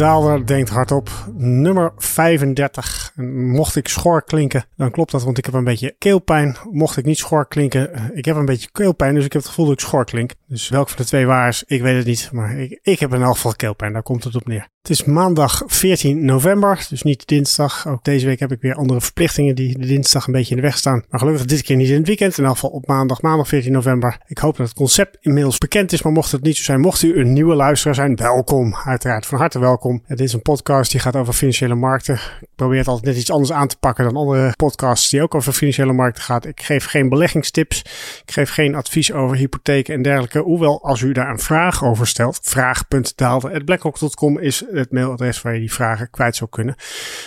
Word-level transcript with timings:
De 0.00 0.06
daalder 0.06 0.46
denkt 0.46 0.70
hardop. 0.70 1.10
Nummer 1.36 1.92
35. 1.96 3.09
Mocht 3.28 3.76
ik 3.76 3.88
schor 3.88 4.24
klinken, 4.24 4.64
dan 4.76 4.90
klopt 4.90 5.10
dat, 5.10 5.22
want 5.22 5.38
ik 5.38 5.44
heb 5.44 5.54
een 5.54 5.64
beetje 5.64 5.94
keelpijn. 5.98 6.56
Mocht 6.70 6.96
ik 6.96 7.04
niet 7.04 7.18
schor 7.18 7.48
klinken, 7.48 7.94
eh, 7.94 8.04
ik 8.12 8.24
heb 8.24 8.36
een 8.36 8.44
beetje 8.44 8.68
keelpijn, 8.72 9.14
dus 9.14 9.24
ik 9.24 9.32
heb 9.32 9.42
het 9.42 9.50
gevoel 9.50 9.66
dat 9.66 9.74
ik 9.74 9.80
schor 9.80 10.04
klink. 10.04 10.32
Dus 10.46 10.68
welk 10.68 10.88
van 10.88 10.96
de 10.96 11.04
twee 11.04 11.26
waar 11.26 11.48
is, 11.48 11.64
ik 11.66 11.82
weet 11.82 11.96
het 11.96 12.06
niet. 12.06 12.28
Maar 12.32 12.58
ik, 12.58 12.78
ik 12.82 13.00
heb 13.00 13.14
in 13.14 13.22
elk 13.22 13.34
geval 13.34 13.54
keelpijn, 13.54 13.92
daar 13.92 14.02
komt 14.02 14.24
het 14.24 14.34
op 14.34 14.46
neer. 14.46 14.68
Het 14.82 14.90
is 14.90 15.04
maandag 15.04 15.62
14 15.66 16.24
november, 16.24 16.86
dus 16.88 17.02
niet 17.02 17.26
dinsdag. 17.26 17.88
Ook 17.88 18.04
deze 18.04 18.26
week 18.26 18.40
heb 18.40 18.52
ik 18.52 18.60
weer 18.60 18.74
andere 18.74 19.00
verplichtingen 19.00 19.54
die 19.54 19.78
de 19.78 19.86
dinsdag 19.86 20.26
een 20.26 20.32
beetje 20.32 20.50
in 20.50 20.56
de 20.56 20.66
weg 20.66 20.76
staan. 20.76 21.04
Maar 21.08 21.20
gelukkig 21.20 21.44
dit 21.44 21.62
keer 21.62 21.76
niet 21.76 21.88
in 21.88 21.96
het 21.96 22.06
weekend. 22.06 22.38
In 22.38 22.44
elk 22.44 22.54
geval 22.54 22.70
op 22.70 22.86
maandag, 22.86 23.22
maandag 23.22 23.48
14 23.48 23.72
november. 23.72 24.20
Ik 24.26 24.38
hoop 24.38 24.56
dat 24.56 24.66
het 24.66 24.76
concept 24.76 25.16
inmiddels 25.20 25.58
bekend 25.58 25.92
is, 25.92 26.02
maar 26.02 26.12
mocht 26.12 26.32
het 26.32 26.42
niet 26.42 26.56
zo 26.56 26.62
zijn, 26.62 26.80
mocht 26.80 27.02
u 27.02 27.18
een 27.18 27.32
nieuwe 27.32 27.54
luisteraar 27.54 27.94
zijn, 27.94 28.16
welkom. 28.16 28.74
Uiteraard 28.84 29.26
van 29.26 29.38
harte 29.38 29.58
welkom. 29.58 30.02
Het 30.06 30.20
is 30.20 30.32
een 30.32 30.42
podcast 30.42 30.90
die 30.90 31.00
gaat 31.00 31.16
over 31.16 31.32
financiële 31.32 31.74
markten. 31.74 32.14
Ik 32.14 32.48
probeer 32.54 32.78
het 32.78 32.88
altijd 32.88 33.09
net 33.10 33.20
iets 33.20 33.30
anders 33.30 33.52
aan 33.52 33.68
te 33.68 33.76
pakken 33.76 34.04
dan 34.04 34.16
andere 34.16 34.52
podcasts 34.56 35.10
die 35.10 35.22
ook 35.22 35.34
over 35.34 35.52
financiële 35.52 35.92
markten 35.92 36.22
gaat. 36.22 36.46
Ik 36.46 36.62
geef 36.62 36.84
geen 36.84 37.08
beleggingstips. 37.08 37.78
Ik 38.24 38.32
geef 38.32 38.50
geen 38.50 38.74
advies 38.74 39.12
over 39.12 39.36
hypotheken 39.36 39.94
en 39.94 40.02
dergelijke. 40.02 40.38
Hoewel, 40.38 40.84
als 40.84 41.00
u 41.00 41.12
daar 41.12 41.30
een 41.30 41.38
vraag 41.38 41.84
over 41.84 42.06
stelt, 42.06 42.38
vraag.daalde.blackrock.com 42.42 44.38
is 44.38 44.64
het 44.70 44.92
mailadres 44.92 45.42
waar 45.42 45.54
je 45.54 45.60
die 45.60 45.72
vragen 45.72 46.10
kwijt 46.10 46.36
zou 46.36 46.50
kunnen. 46.50 46.74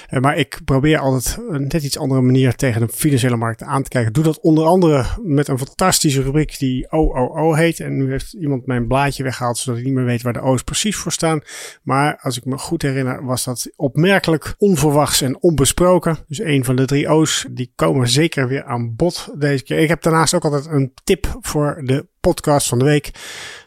Uh, 0.09 0.19
maar 0.19 0.37
ik 0.37 0.59
probeer 0.65 0.97
altijd 0.97 1.37
een 1.49 1.67
net 1.67 1.83
iets 1.83 1.97
andere 1.97 2.21
manier 2.21 2.55
tegen 2.55 2.81
de 2.81 2.93
financiële 2.93 3.35
markten 3.35 3.67
aan 3.67 3.83
te 3.83 3.89
kijken. 3.89 4.13
Doe 4.13 4.23
dat 4.23 4.39
onder 4.39 4.65
andere 4.65 5.05
met 5.23 5.47
een 5.47 5.57
fantastische 5.57 6.21
rubriek 6.21 6.59
die 6.59 6.91
OOO 6.91 7.53
heet. 7.53 7.79
En 7.79 7.97
nu 7.97 8.09
heeft 8.11 8.33
iemand 8.33 8.65
mijn 8.65 8.87
blaadje 8.87 9.23
weggehaald, 9.23 9.57
zodat 9.57 9.79
ik 9.79 9.85
niet 9.85 9.93
meer 9.93 10.05
weet 10.05 10.21
waar 10.21 10.33
de 10.33 10.41
O's 10.41 10.63
precies 10.63 10.95
voor 10.95 11.11
staan. 11.11 11.41
Maar 11.83 12.19
als 12.21 12.37
ik 12.37 12.45
me 12.45 12.57
goed 12.57 12.81
herinner, 12.81 13.25
was 13.25 13.43
dat 13.43 13.71
opmerkelijk 13.75 14.55
onverwachts 14.57 15.21
en 15.21 15.41
onbesproken. 15.63 16.17
Dus 16.27 16.39
een 16.39 16.65
van 16.65 16.75
de 16.75 16.85
drie 16.85 17.09
O's, 17.09 17.45
die 17.51 17.71
komen 17.75 18.07
zeker 18.07 18.47
weer 18.47 18.63
aan 18.63 18.95
bod 18.95 19.29
deze 19.37 19.63
keer. 19.63 19.79
Ik 19.79 19.87
heb 19.87 20.01
daarnaast 20.01 20.33
ook 20.33 20.43
altijd 20.43 20.65
een 20.65 20.93
tip 21.03 21.37
voor 21.41 21.81
de 21.83 22.07
podcast 22.19 22.67
van 22.67 22.79
de 22.79 22.85
week. 22.85 23.11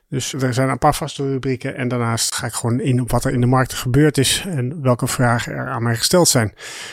Dus 0.08 0.32
er 0.32 0.54
zijn 0.54 0.68
een 0.68 0.78
paar 0.78 0.94
vaste 0.94 1.30
rubrieken. 1.30 1.76
En 1.76 1.88
daarnaast 1.88 2.34
ga 2.34 2.46
ik 2.46 2.52
gewoon 2.52 2.80
in 2.80 3.00
op 3.00 3.10
wat 3.10 3.24
er 3.24 3.32
in 3.32 3.40
de 3.40 3.46
markt 3.46 3.72
gebeurd 3.72 4.18
is. 4.18 4.44
En 4.48 4.82
welke 4.82 5.06
vragen 5.06 5.52
er 5.52 5.68
aan 5.68 5.82
mij 5.82 5.96
gesteld 5.96 6.28
zijn. 6.28 6.52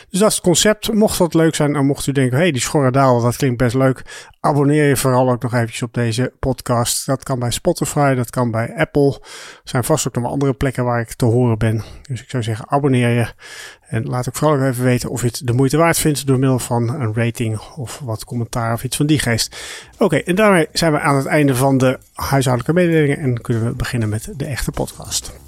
Dus 0.09 0.19
dat 0.19 0.29
is 0.29 0.35
het 0.35 0.43
concept. 0.43 0.93
Mocht 0.93 1.17
dat 1.17 1.33
leuk 1.33 1.55
zijn 1.55 1.75
en 1.75 1.85
mocht 1.85 2.07
u 2.07 2.11
denken, 2.11 2.37
hey, 2.37 2.51
die 2.51 2.61
schorre 2.61 2.91
daal, 2.91 3.21
dat 3.21 3.35
klinkt 3.35 3.57
best 3.57 3.75
leuk. 3.75 4.27
Abonneer 4.39 4.87
je 4.87 4.97
vooral 4.97 5.31
ook 5.31 5.41
nog 5.41 5.53
eventjes 5.53 5.81
op 5.81 5.93
deze 5.93 6.33
podcast. 6.39 7.05
Dat 7.05 7.23
kan 7.23 7.39
bij 7.39 7.51
Spotify, 7.51 8.13
dat 8.13 8.29
kan 8.29 8.51
bij 8.51 8.75
Apple. 8.75 9.19
Er 9.21 9.69
zijn 9.69 9.83
vast 9.83 10.07
ook 10.07 10.15
nog 10.15 10.31
andere 10.31 10.53
plekken 10.53 10.83
waar 10.83 10.99
ik 10.99 11.13
te 11.13 11.25
horen 11.25 11.57
ben. 11.57 11.83
Dus 12.01 12.21
ik 12.21 12.29
zou 12.29 12.43
zeggen, 12.43 12.69
abonneer 12.69 13.09
je. 13.09 13.33
En 13.93 14.05
laat 14.05 14.27
ook 14.27 14.35
vooral 14.35 14.67
even 14.67 14.83
weten 14.83 15.09
of 15.09 15.21
je 15.21 15.27
het 15.27 15.41
de 15.43 15.53
moeite 15.53 15.77
waard 15.77 15.97
vindt 15.97 16.27
door 16.27 16.39
middel 16.39 16.59
van 16.59 16.89
een 16.89 17.13
rating 17.13 17.59
of 17.75 17.99
wat 18.03 18.25
commentaar 18.25 18.73
of 18.73 18.83
iets 18.83 18.97
van 18.97 19.05
die 19.05 19.19
geest. 19.19 19.57
Oké, 19.97 20.15
en 20.17 20.35
daarmee 20.35 20.67
zijn 20.73 20.91
we 20.91 20.99
aan 20.99 21.15
het 21.15 21.25
einde 21.25 21.55
van 21.55 21.77
de 21.77 21.99
huishoudelijke 22.13 22.73
mededelingen 22.73 23.17
en 23.17 23.41
kunnen 23.41 23.65
we 23.65 23.71
beginnen 23.71 24.09
met 24.09 24.29
de 24.37 24.45
echte 24.45 24.71
podcast. 24.71 25.42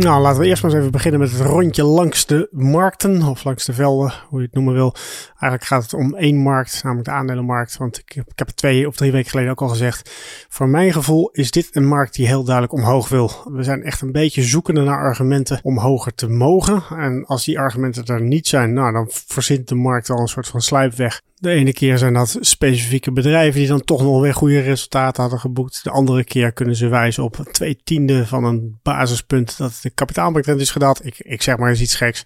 Nou, 0.00 0.20
laten 0.20 0.40
we 0.40 0.46
eerst 0.46 0.62
maar 0.62 0.70
eens 0.70 0.80
even 0.80 0.92
beginnen 0.92 1.20
met 1.20 1.30
het 1.30 1.40
rondje 1.40 1.84
langs 1.84 2.26
de 2.26 2.48
markten, 2.50 3.22
of 3.22 3.44
langs 3.44 3.64
de 3.64 3.72
velden, 3.72 4.12
hoe 4.28 4.38
je 4.38 4.44
het 4.44 4.54
noemen 4.54 4.74
wil. 4.74 4.94
Eigenlijk 5.28 5.64
gaat 5.64 5.82
het 5.82 5.94
om 5.94 6.14
één 6.14 6.36
markt, 6.36 6.82
namelijk 6.82 7.08
de 7.08 7.14
aandelenmarkt. 7.14 7.76
Want 7.76 7.98
ik, 7.98 8.14
ik 8.14 8.38
heb 8.38 8.46
het 8.46 8.56
twee 8.56 8.86
of 8.86 8.96
drie 8.96 9.12
weken 9.12 9.30
geleden 9.30 9.50
ook 9.50 9.60
al 9.60 9.68
gezegd. 9.68 10.10
Voor 10.48 10.68
mijn 10.68 10.92
gevoel 10.92 11.30
is 11.32 11.50
dit 11.50 11.76
een 11.76 11.86
markt 11.86 12.14
die 12.14 12.26
heel 12.26 12.44
duidelijk 12.44 12.74
omhoog 12.74 13.08
wil. 13.08 13.30
We 13.44 13.62
zijn 13.62 13.82
echt 13.82 14.00
een 14.00 14.12
beetje 14.12 14.42
zoekende 14.42 14.82
naar 14.82 14.98
argumenten 14.98 15.60
om 15.62 15.78
hoger 15.78 16.14
te 16.14 16.28
mogen. 16.28 16.82
En 16.96 17.24
als 17.26 17.44
die 17.44 17.58
argumenten 17.58 18.04
er 18.04 18.22
niet 18.22 18.48
zijn, 18.48 18.72
nou, 18.72 18.92
dan 18.92 19.06
verzint 19.10 19.68
de 19.68 19.74
markt 19.74 20.10
al 20.10 20.20
een 20.20 20.28
soort 20.28 20.48
van 20.48 20.60
sluipweg. 20.60 21.20
De 21.42 21.50
ene 21.50 21.72
keer 21.72 21.98
zijn 21.98 22.14
dat 22.14 22.36
specifieke 22.40 23.12
bedrijven 23.12 23.60
die 23.60 23.68
dan 23.68 23.84
toch 23.84 24.02
nog 24.02 24.20
weer 24.20 24.34
goede 24.34 24.60
resultaten 24.60 25.22
hadden 25.22 25.40
geboekt. 25.40 25.84
De 25.84 25.90
andere 25.90 26.24
keer 26.24 26.52
kunnen 26.52 26.76
ze 26.76 26.88
wijzen 26.88 27.22
op 27.22 27.36
twee 27.52 27.80
tiende 27.84 28.26
van 28.26 28.44
een 28.44 28.78
basispunt 28.82 29.58
dat 29.58 29.78
de 29.82 29.90
kapitaalmarktrente 29.90 30.62
is 30.62 30.70
gedaald. 30.70 31.06
Ik, 31.06 31.18
ik 31.18 31.42
zeg 31.42 31.56
maar 31.56 31.68
eens 31.68 31.80
iets 31.80 31.94
geks. 31.94 32.22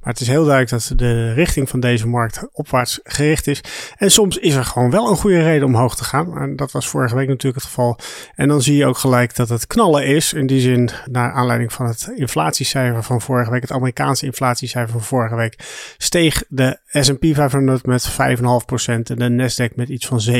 Maar 0.00 0.12
het 0.12 0.20
is 0.20 0.28
heel 0.28 0.44
duidelijk 0.44 0.70
dat 0.70 0.98
de 0.98 1.32
richting 1.32 1.68
van 1.68 1.80
deze 1.80 2.06
markt 2.06 2.48
opwaarts 2.52 3.00
gericht 3.02 3.46
is. 3.46 3.60
En 3.96 4.10
soms 4.10 4.38
is 4.38 4.54
er 4.54 4.64
gewoon 4.64 4.90
wel 4.90 5.10
een 5.10 5.16
goede 5.16 5.42
reden 5.42 5.66
om 5.66 5.74
hoog 5.74 5.96
te 5.96 6.04
gaan. 6.04 6.38
En 6.38 6.56
dat 6.56 6.72
was 6.72 6.88
vorige 6.88 7.14
week 7.14 7.28
natuurlijk 7.28 7.62
het 7.62 7.72
geval. 7.72 7.98
En 8.34 8.48
dan 8.48 8.62
zie 8.62 8.76
je 8.76 8.86
ook 8.86 8.98
gelijk 8.98 9.36
dat 9.36 9.48
het 9.48 9.66
knallen 9.66 10.06
is. 10.06 10.32
In 10.32 10.46
die 10.46 10.60
zin, 10.60 10.90
naar 11.10 11.32
aanleiding 11.32 11.72
van 11.72 11.86
het 11.86 12.12
inflatiecijfer 12.14 13.02
van 13.02 13.20
vorige 13.20 13.50
week, 13.50 13.62
het 13.62 13.72
Amerikaanse 13.72 14.26
inflatiecijfer 14.26 14.92
van 14.92 15.02
vorige 15.02 15.34
week, 15.34 15.58
steeg 15.98 16.42
de 16.48 16.78
S&P 16.86 17.24
500 17.34 17.86
met 17.86 18.10
5,5 18.10 18.16
en 18.62 19.02
de 19.04 19.28
Nasdaq 19.28 19.74
met 19.74 19.88
iets 19.88 20.06
van 20.06 20.20
7%. 20.20 20.34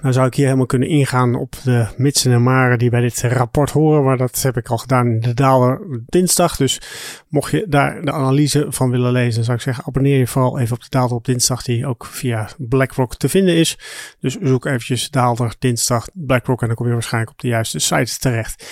Nou 0.00 0.14
zou 0.14 0.26
ik 0.26 0.34
hier 0.34 0.44
helemaal 0.44 0.66
kunnen 0.66 0.88
ingaan 0.88 1.34
op 1.34 1.54
de 1.64 1.86
mitsen 1.96 2.32
en 2.32 2.42
maren 2.42 2.78
die 2.78 2.90
bij 2.90 3.00
dit 3.00 3.20
rapport 3.20 3.70
horen, 3.70 4.04
maar 4.04 4.16
dat 4.16 4.42
heb 4.42 4.56
ik 4.56 4.68
al 4.68 4.78
gedaan 4.78 5.20
de 5.20 5.34
daler 5.34 5.80
dinsdag. 6.06 6.56
Dus 6.56 6.80
mocht 7.28 7.50
je 7.50 7.66
daar 7.68 8.02
de 8.02 8.12
analyse 8.12 8.66
van 8.68 8.90
willen 8.90 9.12
lezen, 9.12 9.44
zou 9.44 9.56
ik 9.56 9.62
zeggen 9.62 9.84
abonneer 9.86 10.18
je 10.18 10.26
vooral 10.26 10.58
even 10.58 10.76
op 10.76 10.82
de 10.82 10.88
daler 10.90 11.14
op 11.14 11.24
dinsdag 11.24 11.62
die 11.62 11.86
ook 11.86 12.06
via 12.06 12.48
BlackRock 12.58 13.16
te 13.16 13.28
vinden 13.28 13.54
is. 13.54 13.78
Dus 14.20 14.36
zoek 14.42 14.64
eventjes 14.64 15.10
daler 15.10 15.54
dinsdag 15.58 16.08
BlackRock 16.12 16.60
en 16.60 16.66
dan 16.66 16.76
kom 16.76 16.86
je 16.86 16.92
waarschijnlijk 16.92 17.32
op 17.32 17.40
de 17.40 17.48
juiste 17.48 17.78
site 17.78 18.18
terecht. 18.18 18.66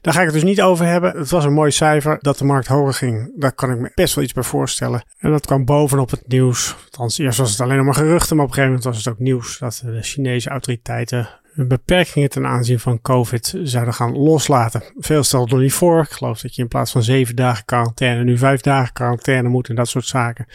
Daar 0.00 0.14
ga 0.14 0.20
ik 0.20 0.26
het 0.26 0.34
dus 0.34 0.44
niet 0.44 0.62
over 0.62 0.86
hebben. 0.86 1.18
Het 1.18 1.30
was 1.30 1.44
een 1.44 1.52
mooi 1.52 1.70
cijfer 1.70 2.18
dat 2.20 2.38
de 2.38 2.44
markt 2.44 2.66
hoger 2.66 2.94
ging. 2.94 3.32
Daar 3.36 3.52
kan 3.52 3.70
ik 3.70 3.78
me 3.78 3.92
best 3.94 4.14
wel 4.14 4.24
iets 4.24 4.32
bij 4.32 4.42
voorstellen. 4.42 5.02
En 5.18 5.30
dat 5.30 5.46
kwam 5.46 5.64
bovenop 5.64 6.10
het 6.10 6.28
nieuws. 6.28 6.76
Althans, 6.84 7.18
eerst 7.18 7.38
was 7.38 7.50
het 7.50 7.60
alleen 7.60 7.84
maar 7.84 7.94
geruchten, 8.00 8.36
maar 8.36 8.44
op 8.44 8.50
een 8.50 8.56
gegeven 8.56 8.76
moment 8.76 8.84
was 8.84 9.04
het 9.04 9.14
ook 9.14 9.20
nieuws 9.20 9.58
dat 9.58 9.82
de 9.84 10.02
Chinese 10.02 10.48
autoriteiten 10.48 11.28
beperkingen 11.54 12.28
ten 12.28 12.46
aanzien 12.46 12.80
van 12.80 13.00
COVID 13.00 13.54
zouden 13.62 13.94
gaan 13.94 14.16
loslaten. 14.16 14.82
Veel 14.96 15.22
stelt 15.22 15.50
nog 15.50 15.60
niet 15.60 15.72
voor. 15.72 16.02
Ik 16.02 16.10
geloof 16.10 16.40
dat 16.40 16.54
je 16.54 16.62
in 16.62 16.68
plaats 16.68 16.92
van 16.92 17.02
zeven 17.02 17.36
dagen 17.36 17.64
quarantaine 17.64 18.24
nu 18.24 18.38
vijf 18.38 18.60
dagen 18.60 18.92
quarantaine 18.92 19.48
moet 19.48 19.68
en 19.68 19.74
dat 19.74 19.88
soort 19.88 20.06
zaken. 20.06 20.46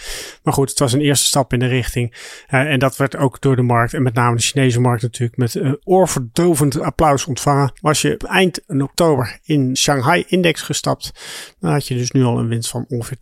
Maar 0.44 0.54
goed, 0.54 0.70
het 0.70 0.80
was 0.80 0.94
een 0.94 1.02
eerste 1.02 1.26
stap 1.26 1.54
in 1.54 1.60
de 1.60 1.68
richting. 1.68 2.14
Uh, 2.50 2.72
en 2.72 2.80
dat 2.80 2.98
werd 2.98 3.16
ook 3.16 3.42
door 3.42 3.56
de 3.56 3.62
markt 3.62 3.94
en 3.94 4.04
met 4.04 4.14
name 4.14 4.36
de 4.36 4.42
Chinese 4.42 4.80
markt 4.80 5.02
natuurlijk 5.02 5.38
met 5.38 5.56
uh, 5.56 5.74
oorverdovend 5.84 6.80
applaus 6.80 7.26
ontvangen. 7.26 7.72
Was 7.82 8.02
je 8.02 8.18
eind 8.18 8.62
oktober 8.68 9.40
in 9.44 9.78
Shanghai-index 9.78 10.62
gestapt, 10.62 11.12
dan 11.60 11.72
had 11.72 11.88
je 11.88 11.96
dus 11.96 12.12
nu 12.12 12.24
al 12.24 12.40
een 12.40 12.48
winst 12.48 12.70
van 12.70 12.86
ongeveer 12.88 13.18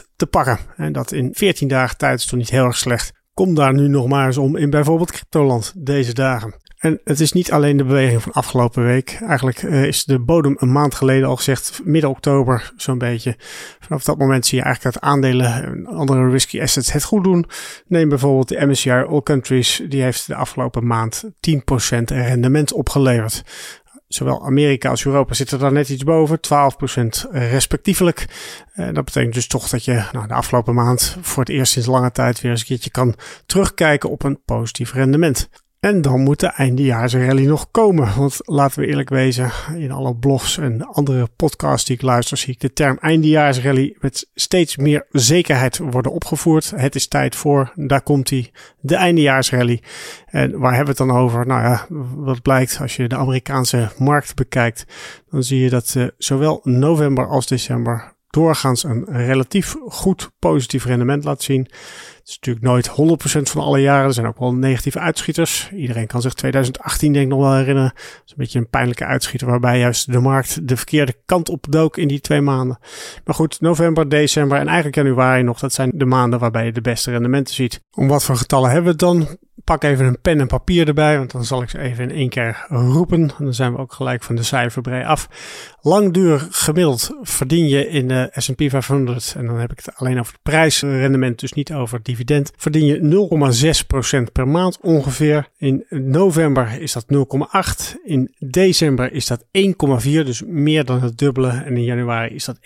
20% 0.00 0.06
te 0.16 0.26
pakken. 0.26 0.58
En 0.76 0.92
dat 0.92 1.12
in 1.12 1.30
14 1.32 1.68
dagen 1.68 1.96
tijd 1.96 2.18
is 2.18 2.26
toch 2.26 2.38
niet 2.38 2.50
heel 2.50 2.64
erg 2.64 2.76
slecht. 2.76 3.14
Kom 3.36 3.54
daar 3.54 3.74
nu 3.74 3.88
nog 3.88 4.08
maar 4.08 4.26
eens 4.26 4.36
om 4.36 4.56
in 4.56 4.70
bijvoorbeeld 4.70 5.12
cryptoland 5.12 5.72
deze 5.76 6.14
dagen. 6.14 6.54
En 6.78 7.00
het 7.04 7.20
is 7.20 7.32
niet 7.32 7.52
alleen 7.52 7.76
de 7.76 7.84
beweging 7.84 8.22
van 8.22 8.32
afgelopen 8.32 8.84
week. 8.84 9.18
Eigenlijk 9.20 9.62
uh, 9.62 9.84
is 9.84 10.04
de 10.04 10.18
bodem 10.18 10.56
een 10.58 10.72
maand 10.72 10.94
geleden 10.94 11.28
al 11.28 11.36
gezegd, 11.36 11.80
midden 11.84 12.10
oktober 12.10 12.72
zo'n 12.76 12.98
beetje. 12.98 13.36
Vanaf 13.80 14.04
dat 14.04 14.18
moment 14.18 14.46
zie 14.46 14.58
je 14.58 14.64
eigenlijk 14.64 14.94
dat 14.94 15.04
aandelen 15.10 15.64
en 15.64 15.86
andere 15.86 16.30
risky 16.30 16.60
assets 16.60 16.92
het 16.92 17.04
goed 17.04 17.24
doen. 17.24 17.46
Neem 17.86 18.08
bijvoorbeeld 18.08 18.48
de 18.48 18.66
MSCI 18.66 18.90
All 18.90 19.22
Countries, 19.22 19.82
die 19.88 20.02
heeft 20.02 20.26
de 20.26 20.34
afgelopen 20.34 20.86
maand 20.86 21.24
10% 21.24 21.30
rendement 22.04 22.72
opgeleverd. 22.72 23.42
Zowel 24.16 24.44
Amerika 24.44 24.90
als 24.90 25.04
Europa 25.04 25.34
zitten 25.34 25.58
daar 25.58 25.72
net 25.72 25.88
iets 25.88 26.04
boven, 26.04 26.38
12% 26.38 27.30
respectievelijk. 27.30 28.26
En 28.72 28.94
dat 28.94 29.04
betekent 29.04 29.34
dus 29.34 29.46
toch 29.46 29.68
dat 29.68 29.84
je 29.84 30.04
nou, 30.12 30.26
de 30.26 30.34
afgelopen 30.34 30.74
maand 30.74 31.16
voor 31.20 31.42
het 31.42 31.52
eerst 31.52 31.72
sinds 31.72 31.88
lange 31.88 32.12
tijd 32.12 32.40
weer 32.40 32.50
eens 32.50 32.60
een 32.60 32.66
keertje 32.66 32.90
kan 32.90 33.14
terugkijken 33.46 34.10
op 34.10 34.22
een 34.22 34.42
positief 34.44 34.92
rendement. 34.92 35.48
En 35.86 36.02
dan 36.02 36.20
moet 36.20 36.40
de 36.40 36.46
eindejaarsrally 36.46 37.46
nog 37.46 37.70
komen. 37.70 38.16
Want 38.16 38.38
laten 38.44 38.80
we 38.80 38.86
eerlijk 38.86 39.08
wezen, 39.08 39.50
in 39.74 39.92
alle 39.92 40.16
blogs 40.16 40.58
en 40.58 40.82
andere 40.82 41.28
podcasts 41.36 41.86
die 41.86 41.96
ik 41.96 42.02
luister, 42.02 42.36
zie 42.36 42.52
ik 42.52 42.60
de 42.60 42.72
term 42.72 42.98
eindejaarsrally 43.00 43.96
met 44.00 44.28
steeds 44.34 44.76
meer 44.76 45.06
zekerheid 45.10 45.78
worden 45.78 46.12
opgevoerd. 46.12 46.72
Het 46.76 46.94
is 46.94 47.08
tijd 47.08 47.36
voor, 47.36 47.72
daar 47.74 48.02
komt 48.02 48.30
hij, 48.30 48.50
de 48.80 48.96
eindejaarsrally. 48.96 49.82
En 50.26 50.58
waar 50.58 50.74
hebben 50.74 50.96
we 50.96 51.02
het 51.02 51.10
dan 51.10 51.20
over? 51.20 51.46
Nou 51.46 51.62
ja, 51.62 51.86
wat 52.14 52.42
blijkt 52.42 52.78
als 52.80 52.96
je 52.96 53.08
de 53.08 53.16
Amerikaanse 53.16 53.88
markt 53.98 54.34
bekijkt, 54.34 54.84
dan 55.30 55.42
zie 55.42 55.60
je 55.60 55.70
dat 55.70 55.94
uh, 55.96 56.06
zowel 56.18 56.60
november 56.62 57.28
als 57.28 57.46
december 57.46 58.14
doorgaans 58.30 58.84
een 58.84 59.04
relatief 59.04 59.76
goed 59.88 60.30
positief 60.38 60.84
rendement 60.84 61.24
laat 61.24 61.42
zien. 61.42 61.68
Is 62.28 62.38
natuurlijk 62.40 62.66
nooit 62.66 62.90
100% 62.90 63.42
van 63.42 63.62
alle 63.62 63.80
jaren. 63.80 64.06
Er 64.06 64.12
zijn 64.12 64.26
ook 64.26 64.38
wel 64.38 64.54
negatieve 64.54 64.98
uitschieters. 64.98 65.70
Iedereen 65.72 66.06
kan 66.06 66.20
zich 66.20 66.34
2018 66.34 67.12
denk 67.12 67.24
ik 67.24 67.30
nog 67.30 67.40
wel 67.40 67.54
herinneren. 67.54 67.92
Dat 67.94 68.22
is 68.24 68.30
een 68.30 68.36
beetje 68.36 68.58
een 68.58 68.68
pijnlijke 68.68 69.04
uitschieter 69.04 69.48
waarbij 69.48 69.78
juist 69.78 70.12
de 70.12 70.20
markt 70.20 70.68
de 70.68 70.76
verkeerde 70.76 71.14
kant 71.26 71.48
op 71.48 71.66
dook 71.68 71.96
in 71.96 72.08
die 72.08 72.20
twee 72.20 72.40
maanden. 72.40 72.78
Maar 73.24 73.34
goed, 73.34 73.60
november, 73.60 74.08
december 74.08 74.58
en 74.58 74.66
eigenlijk 74.66 74.96
januari 74.96 75.42
nog. 75.42 75.58
Dat 75.58 75.72
zijn 75.72 75.90
de 75.94 76.04
maanden 76.04 76.38
waarbij 76.38 76.64
je 76.64 76.72
de 76.72 76.80
beste 76.80 77.10
rendementen 77.10 77.54
ziet. 77.54 77.82
Om 77.90 78.08
wat 78.08 78.24
voor 78.24 78.36
getallen 78.36 78.70
hebben 78.70 78.84
we 78.84 78.90
het 78.90 79.16
dan? 79.16 79.38
pak 79.66 79.84
even 79.84 80.06
een 80.06 80.20
pen 80.20 80.40
en 80.40 80.46
papier 80.46 80.88
erbij, 80.88 81.18
want 81.18 81.30
dan 81.30 81.44
zal 81.44 81.62
ik 81.62 81.70
ze 81.70 81.78
even 81.78 82.10
in 82.10 82.16
één 82.16 82.28
keer 82.28 82.66
roepen. 82.68 83.20
En 83.20 83.44
dan 83.44 83.54
zijn 83.54 83.72
we 83.72 83.78
ook 83.78 83.92
gelijk 83.92 84.22
van 84.22 84.36
de 84.36 84.42
cijferbrei 84.42 85.04
af. 85.04 85.28
Langdurig 85.80 86.48
gemiddeld 86.50 87.16
verdien 87.22 87.68
je 87.68 87.88
in 87.88 88.08
de 88.08 88.30
S&P 88.32 88.62
500, 88.68 89.34
en 89.36 89.46
dan 89.46 89.58
heb 89.58 89.72
ik 89.72 89.80
het 89.84 89.96
alleen 89.96 90.18
over 90.18 90.32
het 90.32 90.42
prijsrendement, 90.42 91.40
dus 91.40 91.52
niet 91.52 91.72
over 91.72 91.96
het 91.96 92.06
dividend, 92.16 92.52
verdien 92.56 92.86
je 92.86 93.28
0,6% 94.26 94.32
per 94.32 94.48
maand 94.48 94.78
ongeveer. 94.80 95.48
In 95.56 95.84
november 95.88 96.80
is 96.80 96.92
dat 96.92 97.06
0,8, 97.14 97.94
in 98.04 98.34
december 98.38 99.12
is 99.12 99.26
dat 99.26 99.44
1,4, 99.44 99.46
dus 100.02 100.42
meer 100.46 100.84
dan 100.84 101.00
het 101.00 101.18
dubbele. 101.18 101.48
En 101.48 101.76
in 101.76 101.84
januari 101.84 102.34
is 102.34 102.44
dat 102.44 102.58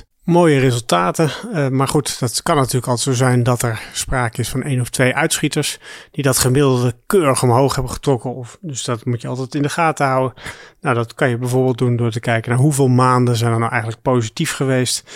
1,2% 0.00 0.08
mooie 0.24 0.58
resultaten. 0.58 1.30
Uh, 1.54 1.68
maar 1.68 1.88
goed, 1.88 2.20
dat 2.20 2.42
kan 2.42 2.56
natuurlijk 2.56 2.86
altijd 2.86 3.16
zo 3.16 3.24
zijn 3.24 3.42
dat 3.42 3.62
er 3.62 3.82
sprake 3.92 4.40
is 4.40 4.48
van 4.48 4.62
één 4.62 4.80
of 4.80 4.90
twee 4.90 5.14
uitschieters 5.14 5.78
die 6.10 6.24
dat 6.24 6.38
gemiddelde 6.38 6.94
keurig 7.06 7.42
omhoog 7.42 7.74
hebben 7.74 7.92
getrokken. 7.92 8.34
Of, 8.34 8.58
dus 8.60 8.84
dat 8.84 9.04
moet 9.04 9.20
je 9.20 9.28
altijd 9.28 9.54
in 9.54 9.62
de 9.62 9.68
gaten 9.68 10.06
houden. 10.06 10.42
Nou, 10.80 10.94
dat 10.94 11.14
kan 11.14 11.28
je 11.28 11.38
bijvoorbeeld 11.38 11.78
doen 11.78 11.96
door 11.96 12.10
te 12.10 12.20
kijken 12.20 12.50
naar 12.50 12.60
hoeveel 12.60 12.88
maanden 12.88 13.36
zijn 13.36 13.52
er 13.52 13.58
nou 13.58 13.70
eigenlijk 13.70 14.02
positief 14.02 14.52
geweest 14.52 15.10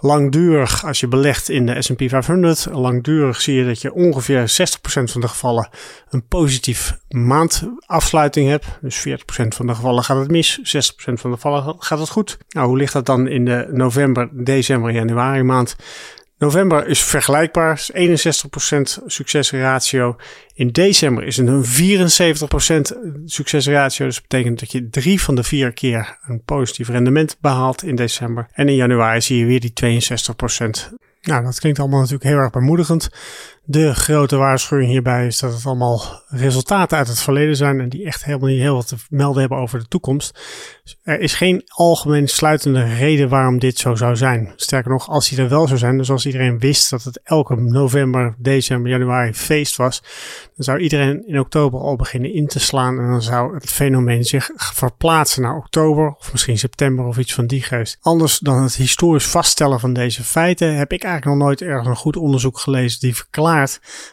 langdurig, 0.00 0.84
als 0.84 1.00
je 1.00 1.08
belegt 1.08 1.48
in 1.48 1.66
de 1.66 1.82
S&P 1.82 2.02
500, 2.06 2.66
langdurig 2.72 3.40
zie 3.40 3.54
je 3.54 3.64
dat 3.64 3.80
je 3.80 3.92
ongeveer 3.92 4.40
60% 4.40 4.82
van 4.84 5.20
de 5.20 5.28
gevallen 5.28 5.68
een 6.10 6.26
positief 6.26 6.98
maandafsluiting 7.08 8.48
hebt. 8.48 8.66
Dus 8.80 9.08
40% 9.08 9.12
van 9.48 9.66
de 9.66 9.74
gevallen 9.74 10.04
gaat 10.04 10.18
het 10.18 10.30
mis, 10.30 10.58
60% 10.58 10.62
van 11.12 11.30
de 11.30 11.36
gevallen 11.36 11.76
gaat 11.78 11.98
het 11.98 12.08
goed. 12.08 12.38
Nou, 12.48 12.68
hoe 12.68 12.76
ligt 12.76 12.92
dat 12.92 13.06
dan 13.06 13.28
in 13.28 13.44
de 13.44 13.68
november, 13.72 14.28
december, 14.32 14.92
januari 14.92 15.42
maand? 15.42 15.76
November 16.38 16.86
is 16.86 17.02
vergelijkbaar, 17.02 17.72
is 17.72 18.18
61% 19.00 19.04
succesratio. 19.06 20.16
In 20.54 20.68
december 20.68 21.24
is 21.24 21.36
het 21.36 21.48
een 21.48 21.64
74% 21.64 23.24
succesratio. 23.24 24.06
Dus 24.06 24.14
dat 24.14 24.28
betekent 24.28 24.58
dat 24.58 24.72
je 24.72 24.88
drie 24.88 25.22
van 25.22 25.34
de 25.34 25.42
vier 25.42 25.72
keer 25.72 26.18
een 26.26 26.42
positief 26.44 26.88
rendement 26.88 27.36
behaalt 27.40 27.82
in 27.82 27.94
december. 27.94 28.46
En 28.52 28.68
in 28.68 28.74
januari 28.74 29.20
zie 29.20 29.38
je 29.38 29.44
weer 29.44 29.60
die 29.60 30.00
62%. 30.90 30.98
Nou, 31.22 31.44
dat 31.44 31.60
klinkt 31.60 31.78
allemaal 31.78 32.00
natuurlijk 32.00 32.30
heel 32.30 32.38
erg 32.38 32.50
bemoedigend. 32.50 33.08
De 33.70 33.94
grote 33.94 34.36
waarschuwing 34.36 34.90
hierbij 34.90 35.26
is 35.26 35.38
dat 35.38 35.52
het 35.52 35.66
allemaal 35.66 36.22
resultaten 36.28 36.98
uit 36.98 37.08
het 37.08 37.20
verleden 37.20 37.56
zijn 37.56 37.80
en 37.80 37.88
die 37.88 38.04
echt 38.04 38.24
helemaal 38.24 38.48
niet 38.48 38.60
heel 38.60 38.74
wat 38.74 38.88
te 38.88 38.96
melden 39.08 39.40
hebben 39.40 39.58
over 39.58 39.78
de 39.78 39.88
toekomst. 39.88 40.38
Dus 40.82 40.98
er 41.02 41.20
is 41.20 41.34
geen 41.34 41.62
algemeen 41.66 42.28
sluitende 42.28 42.94
reden 42.94 43.28
waarom 43.28 43.58
dit 43.58 43.78
zo 43.78 43.94
zou 43.94 44.16
zijn. 44.16 44.52
Sterker 44.56 44.90
nog, 44.90 45.08
als 45.08 45.28
die 45.28 45.38
er 45.38 45.48
wel 45.48 45.66
zou 45.66 45.78
zijn, 45.78 45.98
dus 45.98 46.10
als 46.10 46.26
iedereen 46.26 46.58
wist 46.58 46.90
dat 46.90 47.02
het 47.02 47.20
elke 47.24 47.54
november, 47.56 48.34
december, 48.38 48.90
januari 48.90 49.34
feest 49.34 49.76
was, 49.76 50.02
dan 50.54 50.64
zou 50.64 50.78
iedereen 50.78 51.26
in 51.26 51.40
oktober 51.40 51.80
al 51.80 51.96
beginnen 51.96 52.34
in 52.34 52.46
te 52.46 52.60
slaan 52.60 52.98
en 52.98 53.10
dan 53.10 53.22
zou 53.22 53.54
het 53.54 53.70
fenomeen 53.70 54.24
zich 54.24 54.50
verplaatsen 54.54 55.42
naar 55.42 55.56
oktober 55.56 56.14
of 56.18 56.32
misschien 56.32 56.58
september 56.58 57.04
of 57.04 57.18
iets 57.18 57.34
van 57.34 57.46
die 57.46 57.62
geest. 57.62 57.96
Anders 58.00 58.38
dan 58.38 58.62
het 58.62 58.74
historisch 58.74 59.26
vaststellen 59.26 59.80
van 59.80 59.92
deze 59.92 60.22
feiten 60.24 60.76
heb 60.76 60.92
ik 60.92 61.02
eigenlijk 61.02 61.38
nog 61.38 61.46
nooit 61.46 61.62
ergens 61.62 61.88
een 61.88 61.96
goed 61.96 62.16
onderzoek 62.16 62.58
gelezen 62.58 63.00
die 63.00 63.16
verklaart 63.16 63.56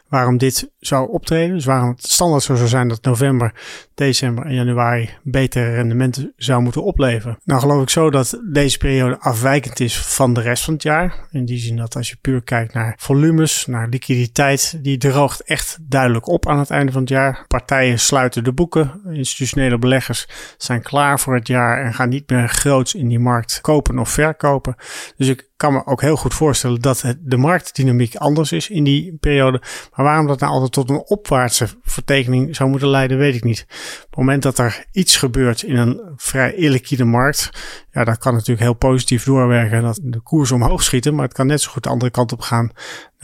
waarom 0.08 0.38
dit 0.38 0.72
zou 0.80 1.10
optreden. 1.10 1.56
Dus 1.56 1.66
waarom 1.66 1.90
het 1.90 2.08
standaard 2.08 2.44
zo 2.44 2.56
zou 2.56 2.68
zijn 2.68 2.88
dat 2.88 3.04
november, 3.04 3.54
december 3.96 4.46
en 4.46 4.54
januari 4.54 5.10
betere 5.24 5.74
rendementen 5.74 6.34
zou 6.36 6.62
moeten 6.62 6.84
opleveren. 6.84 7.38
Nou 7.44 7.62
geloof 7.62 7.82
ik 7.82 7.90
zo 7.90 8.10
dat 8.10 8.42
deze 8.52 8.78
periode 8.78 9.20
afwijkend 9.20 9.80
is 9.80 9.98
van 9.98 10.34
de 10.34 10.42
rest 10.42 10.64
van 10.64 10.74
het 10.74 10.84
jaar. 10.84 11.28
In 11.32 11.46
die 11.46 11.58
zin 11.58 11.76
dat 11.76 11.96
als 11.96 12.10
je 12.10 12.18
puur 12.22 12.42
kijkt 12.42 12.74
naar 12.74 12.94
volumes, 12.98 13.66
naar 13.66 13.88
liquiditeit, 13.90 14.84
die 14.84 14.98
droogt 14.98 15.44
echt 15.44 15.78
duidelijk 15.82 16.28
op 16.28 16.48
aan 16.48 16.60
het 16.60 16.70
einde 16.70 16.92
van 16.92 17.02
het 17.02 17.10
jaar. 17.10 17.46
Partijen 17.48 18.00
sluiten 18.00 18.44
de 18.44 18.54
boeken. 18.54 19.02
Institutionele 19.12 19.78
beleggers 19.78 20.28
zijn 20.58 20.82
klaar 20.82 21.20
voor 21.20 21.36
het 21.36 21.48
jaar 21.48 21.84
en 21.84 21.94
gaan 21.94 22.10
niet 22.10 22.30
meer 22.30 22.50
groots 22.50 22.94
in 22.96 23.08
die 23.08 23.20
markt 23.20 23.62
kopen 23.62 24.00
of 24.00 24.10
verkopen. 24.10 24.76
Dus 25.18 25.28
ik 25.28 25.50
kan 25.58 25.74
me 25.74 25.86
ook 25.86 26.02
heel 26.02 26.16
goed 26.16 26.34
voorstellen 26.34 26.82
dat 26.82 27.02
het, 27.02 27.18
de 27.22 27.38
marktdynamiek 27.38 28.16
anders 28.16 28.52
is 28.52 28.70
in 28.70 28.84
die 28.84 29.18
periode. 29.20 29.62
Maar 29.96 30.06
waarom 30.06 30.28
dat 30.28 30.40
nou 30.40 30.52
altijd 30.52 30.72
tot 30.72 30.90
een 30.90 31.04
opwaartse 31.06 31.68
vertekening 31.82 32.56
zou 32.56 32.70
moeten 32.70 32.90
leiden, 32.90 33.18
weet 33.18 33.36
ik 33.36 33.44
niet. 33.44 33.66
Op 33.98 34.06
het 34.10 34.16
moment 34.16 34.44
dat 34.44 34.58
er 34.58 34.86
iets 34.92 35.18
gebeurt 35.18 35.62
in 35.62 35.76
een 35.76 36.02
vrij 36.16 36.54
illiquide 36.54 37.06
markt, 37.06 37.50
ja, 37.92 38.04
dat 38.04 38.18
kan 38.18 38.34
natuurlijk 38.34 38.62
heel 38.62 38.74
positief 38.74 39.24
doorwerken 39.24 39.82
dat 39.82 40.00
de 40.04 40.20
koers 40.20 40.52
omhoog 40.52 40.84
schieten, 40.84 41.16
maar 41.16 41.26
het 41.26 41.34
kan 41.34 41.48
net 41.48 41.62
zo 41.62 41.72
goed 41.72 41.84
de 41.84 41.90
andere 41.90 42.12
kant 42.12 42.32
op 42.32 42.42
gaan 42.42 42.72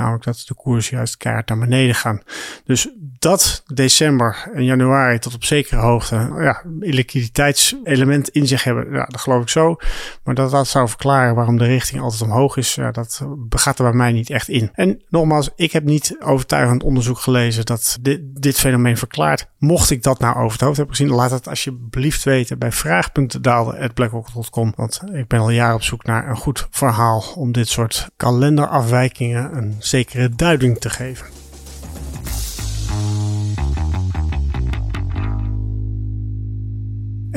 Namelijk 0.01 0.23
dat 0.23 0.43
de 0.47 0.53
koers 0.53 0.89
juist 0.89 1.17
kaart 1.17 1.49
naar 1.49 1.57
beneden 1.57 1.95
gaan. 1.95 2.21
Dus 2.63 2.89
dat 3.21 3.63
december 3.73 4.49
en 4.53 4.63
januari 4.63 5.19
tot 5.19 5.33
op 5.33 5.43
zekere 5.43 5.81
hoogte 5.81 6.15
ja, 6.39 6.61
liquiditeitselement 6.79 8.29
in 8.29 8.47
zich 8.47 8.63
hebben, 8.63 8.91
ja, 8.91 9.05
dat 9.05 9.21
geloof 9.21 9.41
ik 9.41 9.49
zo. 9.49 9.75
Maar 10.23 10.35
dat 10.35 10.51
dat 10.51 10.67
zou 10.67 10.87
verklaren 10.87 11.35
waarom 11.35 11.57
de 11.57 11.65
richting 11.65 12.01
altijd 12.01 12.21
omhoog 12.21 12.57
is, 12.57 12.75
ja, 12.75 12.91
dat 12.91 13.25
gaat 13.49 13.77
er 13.77 13.83
bij 13.83 13.93
mij 13.93 14.11
niet 14.11 14.29
echt 14.29 14.47
in. 14.47 14.69
En 14.73 15.01
nogmaals, 15.09 15.49
ik 15.55 15.71
heb 15.71 15.83
niet 15.83 16.15
overtuigend 16.19 16.83
onderzoek 16.83 17.19
gelezen 17.19 17.65
dat 17.65 17.97
dit, 18.01 18.21
dit 18.23 18.59
fenomeen 18.59 18.97
verklaart. 18.97 19.47
Mocht 19.57 19.89
ik 19.89 20.03
dat 20.03 20.19
nou 20.19 20.35
over 20.35 20.51
het 20.51 20.61
hoofd 20.61 20.77
hebben 20.77 20.95
gezien, 20.95 21.13
laat 21.13 21.31
het 21.31 21.47
alsjeblieft 21.47 22.23
weten 22.23 22.59
bij 22.59 22.71
vraag.daalde.blackrock.com. 22.71 24.73
Want 24.75 25.01
ik 25.13 25.27
ben 25.27 25.39
al 25.39 25.49
jaren 25.49 25.75
op 25.75 25.83
zoek 25.83 26.03
naar 26.03 26.29
een 26.29 26.37
goed 26.37 26.67
verhaal 26.69 27.23
om 27.35 27.51
dit 27.51 27.67
soort 27.67 28.09
kalenderafwijkingen 28.17 29.57
een 29.57 29.75
zekere 29.79 30.35
duiding 30.35 30.79
te 30.79 30.89
geven. 30.89 31.40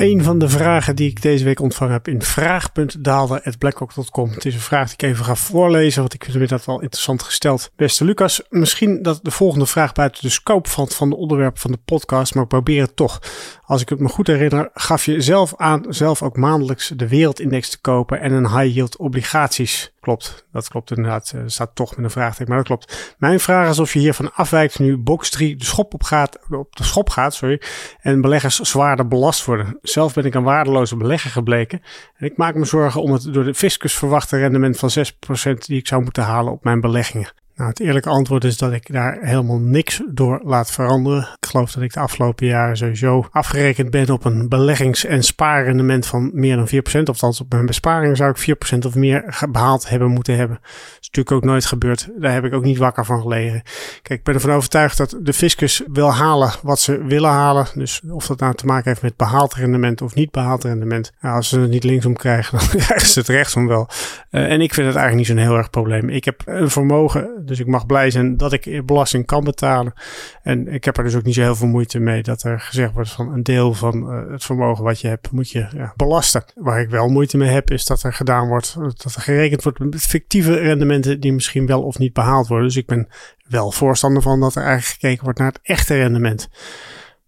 Een 0.05 0.23
van 0.23 0.39
de 0.39 0.49
vragen 0.49 0.95
die 0.95 1.09
ik 1.09 1.21
deze 1.21 1.43
week 1.43 1.59
ontvangen 1.59 1.93
heb 1.93 2.07
in 2.07 2.21
vraag.daalde.blackrock.com. 2.21 4.29
Het 4.29 4.45
is 4.45 4.53
een 4.53 4.59
vraag 4.59 4.85
die 4.85 4.93
ik 4.93 5.01
even 5.01 5.25
ga 5.25 5.35
voorlezen, 5.35 6.01
want 6.01 6.13
ik 6.13 6.27
vind 6.31 6.49
dat 6.49 6.65
wel 6.65 6.81
interessant 6.81 7.23
gesteld. 7.23 7.71
Beste 7.75 8.05
Lucas, 8.05 8.41
misschien 8.49 9.01
dat 9.01 9.19
de 9.23 9.31
volgende 9.31 9.65
vraag 9.65 9.93
buiten 9.93 10.21
de 10.21 10.29
scope 10.29 10.69
valt 10.69 10.95
van 10.95 11.09
de 11.09 11.15
onderwerp 11.15 11.59
van 11.59 11.71
de 11.71 11.79
podcast, 11.85 12.33
maar 12.33 12.43
ik 12.43 12.49
probeer 12.49 12.81
het 12.81 12.95
toch. 12.95 13.21
Als 13.63 13.81
ik 13.81 13.89
het 13.89 13.99
me 13.99 14.07
goed 14.07 14.27
herinner, 14.27 14.69
gaf 14.73 15.05
je 15.05 15.21
zelf 15.21 15.53
aan 15.57 15.85
zelf 15.89 16.21
ook 16.21 16.37
maandelijks 16.37 16.91
de 16.95 17.07
wereldindex 17.07 17.69
te 17.69 17.81
kopen 17.81 18.21
en 18.21 18.31
een 18.31 18.49
high 18.49 18.75
yield 18.75 18.97
obligaties. 18.97 19.93
Klopt, 20.05 20.45
dat 20.51 20.67
klopt 20.67 20.89
inderdaad. 20.89 21.31
Er 21.31 21.51
staat 21.51 21.75
toch 21.75 21.95
met 21.95 22.05
een 22.05 22.11
vraagteken, 22.11 22.47
maar 22.47 22.57
dat 22.57 22.67
klopt. 22.67 23.15
Mijn 23.17 23.39
vraag 23.39 23.69
is 23.69 23.79
of 23.79 23.93
je 23.93 23.99
hiervan 23.99 24.33
afwijkt 24.33 24.79
nu 24.79 24.97
box 24.97 25.29
3 25.29 25.55
de 25.55 25.65
schop 25.65 25.93
op, 25.93 26.03
gaat, 26.03 26.39
op 26.49 26.75
de 26.75 26.83
schop 26.83 27.09
gaat 27.09 27.33
sorry, 27.33 27.61
en 28.01 28.21
beleggers 28.21 28.59
zwaarder 28.59 29.07
belast 29.07 29.45
worden. 29.45 29.77
Zelf 29.81 30.13
ben 30.13 30.25
ik 30.25 30.33
een 30.33 30.43
waardeloze 30.43 30.95
belegger 30.95 31.29
gebleken 31.29 31.81
en 32.15 32.25
ik 32.25 32.37
maak 32.37 32.55
me 32.55 32.65
zorgen 32.65 33.01
om 33.01 33.11
het 33.11 33.33
door 33.33 33.43
de 33.43 33.53
fiscus 33.53 33.93
verwachte 33.93 34.37
rendement 34.37 34.77
van 34.77 34.89
6% 34.89 35.57
die 35.57 35.77
ik 35.77 35.87
zou 35.87 36.03
moeten 36.03 36.23
halen 36.23 36.51
op 36.51 36.63
mijn 36.63 36.81
beleggingen. 36.81 37.31
Nou, 37.55 37.69
het 37.69 37.79
eerlijke 37.79 38.09
antwoord 38.09 38.43
is 38.43 38.57
dat 38.57 38.71
ik 38.71 38.93
daar 38.93 39.17
helemaal 39.21 39.59
niks 39.59 40.01
door 40.09 40.41
laat 40.43 40.71
veranderen. 40.71 41.21
Ik 41.39 41.47
geloof 41.47 41.71
dat 41.71 41.83
ik 41.83 41.93
de 41.93 41.99
afgelopen 41.99 42.47
jaren 42.47 42.77
sowieso 42.77 43.27
afgerekend 43.31 43.89
ben 43.89 44.09
op 44.09 44.25
een 44.25 44.49
beleggings- 44.49 45.05
en 45.05 45.23
spaarrendement 45.23 46.05
van 46.05 46.31
meer 46.33 46.55
dan 46.55 46.67
4%. 46.67 47.07
Althans, 47.07 47.41
op 47.41 47.51
mijn 47.51 47.65
besparingen 47.65 48.15
zou 48.15 48.29
ik 48.29 48.37
4% 48.37 48.85
of 48.85 48.95
meer 48.95 49.45
behaald 49.51 49.89
hebben 49.89 50.11
moeten 50.11 50.35
hebben. 50.35 50.57
Dat 50.61 50.97
is 50.99 51.07
natuurlijk 51.07 51.35
ook 51.35 51.43
nooit 51.43 51.65
gebeurd. 51.65 52.09
Daar 52.19 52.33
heb 52.33 52.43
ik 52.43 52.53
ook 52.53 52.63
niet 52.63 52.77
wakker 52.77 53.05
van 53.05 53.21
gelegen. 53.21 53.61
Kijk, 54.01 54.19
ik 54.19 54.25
ben 54.25 54.33
ervan 54.33 54.51
overtuigd 54.51 54.97
dat 54.97 55.17
de 55.21 55.33
fiscus 55.33 55.81
wil 55.87 56.13
halen 56.13 56.51
wat 56.61 56.79
ze 56.79 57.03
willen 57.03 57.29
halen. 57.29 57.67
Dus 57.73 58.01
of 58.09 58.27
dat 58.27 58.39
nou 58.39 58.55
te 58.55 58.65
maken 58.65 58.89
heeft 58.89 59.01
met 59.01 59.17
behaald 59.17 59.53
rendement 59.53 60.01
of 60.01 60.15
niet 60.15 60.31
behaald 60.31 60.63
rendement. 60.63 61.11
Nou, 61.21 61.35
als 61.35 61.49
ze 61.49 61.59
het 61.59 61.69
niet 61.69 61.83
linksom 61.83 62.15
krijgen, 62.15 62.57
dan 62.59 62.67
krijgen 62.67 63.07
ze 63.07 63.19
het 63.19 63.27
rechtsom 63.27 63.67
wel. 63.67 63.87
Uh, 64.31 64.51
en 64.51 64.61
ik 64.61 64.73
vind 64.73 64.87
het 64.87 64.95
eigenlijk 64.95 65.15
niet 65.15 65.37
zo'n 65.37 65.47
heel 65.47 65.57
erg 65.57 65.69
probleem. 65.69 66.09
Ik 66.09 66.25
heb 66.25 66.41
een 66.45 66.69
vermogen 66.69 67.44
dus 67.45 67.59
ik 67.59 67.67
mag 67.67 67.85
blij 67.85 68.09
zijn 68.09 68.37
dat 68.37 68.53
ik 68.53 68.85
belasting 68.85 69.25
kan 69.25 69.43
betalen. 69.43 69.93
En 70.41 70.67
ik 70.67 70.83
heb 70.83 70.97
er 70.97 71.03
dus 71.03 71.15
ook 71.15 71.23
niet 71.23 71.33
zo 71.33 71.41
heel 71.41 71.55
veel 71.55 71.67
moeite 71.67 71.99
mee 71.99 72.23
dat 72.23 72.43
er 72.43 72.59
gezegd 72.59 72.93
wordt 72.93 73.11
van 73.11 73.33
een 73.33 73.43
deel 73.43 73.73
van 73.73 74.11
uh, 74.11 74.31
het 74.31 74.43
vermogen 74.43 74.83
wat 74.83 74.99
je 74.99 75.07
hebt 75.07 75.31
moet 75.31 75.49
je 75.49 75.91
belasten. 75.95 76.43
Waar 76.55 76.81
ik 76.81 76.89
wel 76.89 77.07
moeite 77.07 77.37
mee 77.37 77.49
heb 77.49 77.71
is 77.71 77.85
dat 77.85 78.03
er 78.03 78.13
gedaan 78.13 78.47
wordt, 78.47 78.75
dat 78.79 79.15
er 79.15 79.21
gerekend 79.21 79.63
wordt 79.63 79.79
met 79.79 80.01
fictieve 80.01 80.53
rendementen 80.53 81.19
die 81.19 81.33
misschien 81.33 81.65
wel 81.65 81.83
of 81.83 81.97
niet 81.97 82.13
behaald 82.13 82.47
worden. 82.47 82.67
Dus 82.67 82.77
ik 82.77 82.87
ben 82.87 83.07
wel 83.47 83.71
voorstander 83.71 84.21
van 84.21 84.39
dat 84.39 84.55
er 84.55 84.63
eigenlijk 84.63 84.99
gekeken 84.99 85.23
wordt 85.23 85.39
naar 85.39 85.51
het 85.51 85.59
echte 85.63 85.95
rendement 85.95 86.49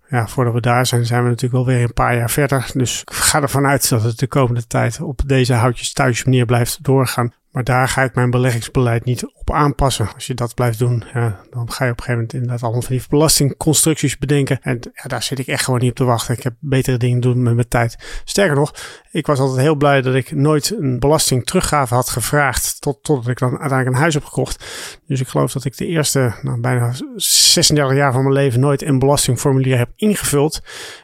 ja, 0.10 0.28
voordat 0.28 0.54
we 0.54 0.62
daar 0.62 0.86
zijn, 0.86 1.06
zijn 1.06 1.24
we 1.24 1.30
natuurlijk 1.30 1.66
wel 1.66 1.76
weer 1.76 1.84
een 1.84 1.94
paar 1.94 2.16
jaar 2.16 2.30
verder. 2.30 2.70
Dus 2.74 3.02
ik 3.02 3.14
ga 3.14 3.42
ervan 3.42 3.66
uit 3.66 3.90
dat 3.90 4.04
het 4.04 4.20
de 4.20 4.28
komende 4.28 4.68
tijd 4.68 5.02
op 5.02 5.22
deze 5.26 5.54
houtjes 5.54 5.94
thuis 5.94 6.24
manier 6.24 6.46
blijft 6.46 6.84
doorgaan. 6.84 7.34
Maar 7.58 7.66
daar 7.66 7.88
ga 7.88 8.04
ik 8.04 8.16
mijn 8.16 8.30
beleggingsbeleid 8.30 9.06
niet 9.06 9.26
op 9.26 9.52
aanpassen. 9.52 10.10
Als 10.14 10.28
je 10.28 10.34
dat 10.34 10.56
blijft 10.56 10.80
doen, 10.80 11.04
ja, 11.14 11.40
dan 11.50 11.72
ga 11.72 11.86
je 11.86 11.92
op 11.92 11.98
een 11.98 12.04
gegeven 12.04 12.14
moment 12.14 12.34
inderdaad 12.34 12.62
allemaal 12.62 12.82
van 12.82 12.96
die 12.96 13.06
belastingconstructies 13.10 14.18
bedenken. 14.18 14.60
En 14.62 14.80
ja, 14.94 15.04
daar 15.08 15.24
zit 15.24 15.40
ik 15.40 15.48
echt 15.48 15.64
gewoon 15.64 15.80
niet 15.80 15.90
op 15.90 15.96
te 15.96 16.04
wachten. 16.04 16.36
Ik 16.36 16.44
heb 16.44 16.54
betere 16.60 16.98
dingen 16.98 17.20
doen 17.20 17.44
met 17.44 17.56
mijn 17.56 17.68
tijd. 17.68 18.22
Sterker 18.24 18.56
nog, 18.56 18.74
ik 19.12 19.26
was 19.26 19.40
altijd 19.40 19.60
heel 19.60 19.76
blij 19.76 20.02
dat 20.02 20.16
ik 20.16 20.32
nooit 20.32 20.76
een 20.80 21.00
belasting 21.00 21.46
teruggave 21.46 21.94
had 21.94 22.10
gevraagd. 22.10 22.82
Tot, 22.82 23.04
totdat 23.04 23.28
ik 23.28 23.38
dan 23.38 23.50
uiteindelijk 23.50 23.90
een 23.90 24.02
huis 24.02 24.14
heb 24.14 24.24
gekocht. 24.24 24.66
Dus 25.08 25.20
ik 25.20 25.28
geloof 25.28 25.52
dat 25.52 25.66
ik 25.66 25.78
de 25.78 25.86
eerste 25.86 26.34
nou, 26.42 26.60
bijna 26.60 26.94
36 27.16 27.98
jaar 27.98 28.12
van 28.12 28.22
mijn 28.22 28.34
leven 28.34 28.60
nooit 28.60 28.82
een 28.82 29.00
belastingformulier 29.00 29.78
heb 29.78 29.90
ingevuld. 29.96 30.62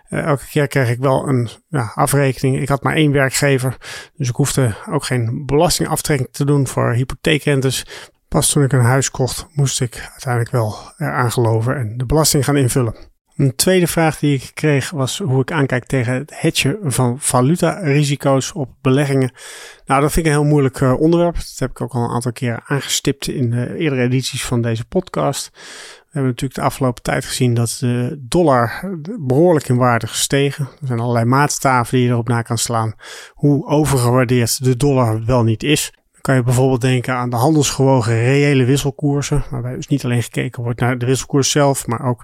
Uh, 0.09 0.19
elke 0.19 0.45
keer 0.45 0.67
kreeg 0.67 0.89
ik 0.89 0.99
wel 0.99 1.27
een 1.27 1.49
ja, 1.67 1.91
afrekening. 1.95 2.61
Ik 2.61 2.69
had 2.69 2.83
maar 2.83 2.95
één 2.95 3.11
werkgever. 3.11 3.77
Dus 4.15 4.29
ik 4.29 4.35
hoefde 4.35 4.75
ook 4.89 5.05
geen 5.05 5.45
belastingaftrekking 5.45 6.29
te 6.31 6.45
doen 6.45 6.67
voor 6.67 6.93
hypotheekrentes. 6.93 7.85
Pas 8.27 8.51
toen 8.51 8.63
ik 8.63 8.71
een 8.71 8.79
huis 8.79 9.11
kocht, 9.11 9.47
moest 9.53 9.81
ik 9.81 10.07
uiteindelijk 10.11 10.51
wel 10.51 10.75
eraan 10.97 11.31
geloven 11.31 11.75
en 11.75 11.97
de 11.97 12.05
belasting 12.05 12.45
gaan 12.45 12.57
invullen. 12.57 12.95
Een 13.35 13.55
tweede 13.55 13.87
vraag 13.87 14.19
die 14.19 14.35
ik 14.35 14.51
kreeg 14.53 14.89
was 14.89 15.17
hoe 15.17 15.41
ik 15.41 15.51
aankijk 15.51 15.85
tegen 15.85 16.13
het 16.13 16.39
hedgen 16.39 16.77
van 16.81 17.19
valutarisico's 17.19 18.55
op 18.55 18.69
beleggingen. 18.81 19.31
Nou, 19.85 20.01
dat 20.01 20.11
vind 20.11 20.25
ik 20.25 20.31
een 20.31 20.39
heel 20.39 20.49
moeilijk 20.49 20.79
uh, 20.79 20.99
onderwerp. 20.99 21.35
Dat 21.35 21.55
heb 21.55 21.69
ik 21.69 21.81
ook 21.81 21.93
al 21.93 22.03
een 22.03 22.09
aantal 22.09 22.31
keer 22.31 22.63
aangestipt 22.65 23.27
in 23.27 23.49
de 23.49 23.77
eerdere 23.77 24.01
edities 24.01 24.45
van 24.45 24.61
deze 24.61 24.85
podcast. 24.85 25.51
Hebben 26.13 26.31
natuurlijk 26.31 26.59
de 26.59 26.65
afgelopen 26.65 27.03
tijd 27.03 27.25
gezien 27.25 27.53
dat 27.53 27.77
de 27.79 28.17
dollar 28.19 28.89
behoorlijk 29.19 29.69
in 29.69 29.75
waarde 29.77 30.07
gestegen. 30.07 30.67
Er 30.81 30.87
zijn 30.87 30.99
allerlei 30.99 31.25
maatstaven 31.25 31.97
die 31.97 32.05
je 32.05 32.11
erop 32.11 32.27
na 32.27 32.41
kan 32.41 32.57
slaan 32.57 32.93
hoe 33.33 33.67
overgewaardeerd 33.67 34.63
de 34.63 34.77
dollar 34.77 35.25
wel 35.25 35.43
niet 35.43 35.63
is 35.63 35.91
kan 36.23 36.35
je 36.35 36.43
bijvoorbeeld 36.43 36.81
denken 36.81 37.13
aan 37.13 37.29
de 37.29 37.35
handelsgewogen 37.35 38.13
reële 38.13 38.65
wisselkoersen, 38.65 39.43
waarbij 39.49 39.75
dus 39.75 39.87
niet 39.87 40.05
alleen 40.05 40.23
gekeken 40.23 40.63
wordt 40.63 40.79
naar 40.79 40.97
de 40.97 41.05
wisselkoers 41.05 41.51
zelf, 41.51 41.87
maar 41.87 42.05
ook 42.05 42.23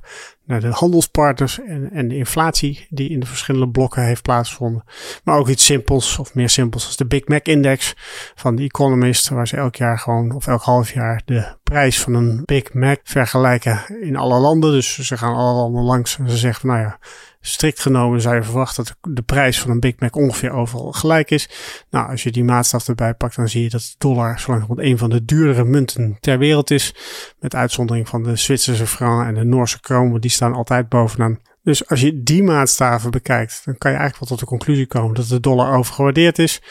naar 0.49 0.59
de 0.59 0.67
handelspartners 0.67 1.59
en, 1.59 1.91
en 1.91 2.07
de 2.07 2.15
inflatie 2.15 2.87
die 2.89 3.09
in 3.09 3.19
de 3.19 3.25
verschillende 3.25 3.69
blokken 3.69 4.03
heeft 4.03 4.21
plaatsgevonden. 4.21 4.83
Maar 5.23 5.37
ook 5.37 5.47
iets 5.47 5.65
simpels 5.65 6.17
of 6.17 6.33
meer 6.33 6.49
simpels 6.49 6.85
als 6.85 6.97
de 6.97 7.05
Big 7.05 7.27
Mac 7.27 7.45
Index 7.45 7.95
van 8.35 8.55
The 8.55 8.63
Economist, 8.63 9.29
waar 9.29 9.47
ze 9.47 9.57
elk 9.57 9.75
jaar 9.75 9.99
gewoon 9.99 10.35
of 10.35 10.47
elk 10.47 10.61
half 10.61 10.93
jaar 10.93 11.21
de 11.25 11.55
prijs 11.63 12.01
van 12.01 12.13
een 12.13 12.41
Big 12.45 12.73
Mac 12.73 12.99
vergelijken 13.03 14.01
in 14.01 14.15
alle 14.15 14.39
landen. 14.39 14.71
Dus 14.71 14.99
ze 14.99 15.17
gaan 15.17 15.35
alle 15.35 15.69
langs 15.69 16.17
en 16.17 16.29
ze 16.29 16.37
zeggen 16.37 16.61
van 16.61 16.69
nou 16.69 16.81
ja, 16.81 16.99
strikt 17.41 17.79
genomen 17.79 18.21
zou 18.21 18.35
je 18.35 18.43
verwachten 18.43 18.83
dat 18.83 19.15
de 19.15 19.21
prijs 19.21 19.59
van 19.59 19.71
een 19.71 19.79
Big 19.79 19.99
Mac 19.99 20.15
ongeveer 20.15 20.51
overal 20.51 20.91
gelijk 20.91 21.31
is. 21.31 21.49
Nou, 21.89 22.09
als 22.09 22.23
je 22.23 22.31
die 22.31 22.43
maatstaf 22.43 22.87
erbij 22.87 23.13
pakt, 23.13 23.35
dan 23.35 23.49
zie 23.49 23.63
je 23.63 23.69
dat 23.69 23.81
de 23.81 23.95
dollar 23.97 24.39
zo 24.39 24.51
langzamerhand 24.51 24.79
een 24.79 24.97
van 24.97 25.09
de 25.09 25.25
duurdere 25.25 25.63
munten 25.63 26.17
ter 26.19 26.37
wereld 26.37 26.71
is. 26.71 26.93
Met 27.39 27.55
uitzondering 27.55 28.09
van 28.09 28.23
de 28.23 28.35
Zwitserse 28.35 28.87
franc 28.87 29.27
en 29.27 29.33
de 29.33 29.43
Noorse 29.43 29.79
kroon, 29.79 30.19
die 30.19 30.31
staan 30.39 30.53
altijd 30.53 30.89
bovenaan. 30.89 31.39
Dus 31.63 31.87
als 31.87 32.01
je 32.01 32.23
die 32.23 32.43
maatstaven 32.43 33.11
bekijkt, 33.11 33.61
dan 33.65 33.77
kan 33.77 33.91
je 33.91 33.97
eigenlijk 33.97 34.29
wel 34.29 34.37
tot 34.37 34.49
de 34.49 34.55
conclusie 34.55 34.87
komen 34.87 35.15
dat 35.15 35.27
de 35.27 35.39
dollar 35.39 35.77
overgewaardeerd 35.77 36.39
is. 36.39 36.61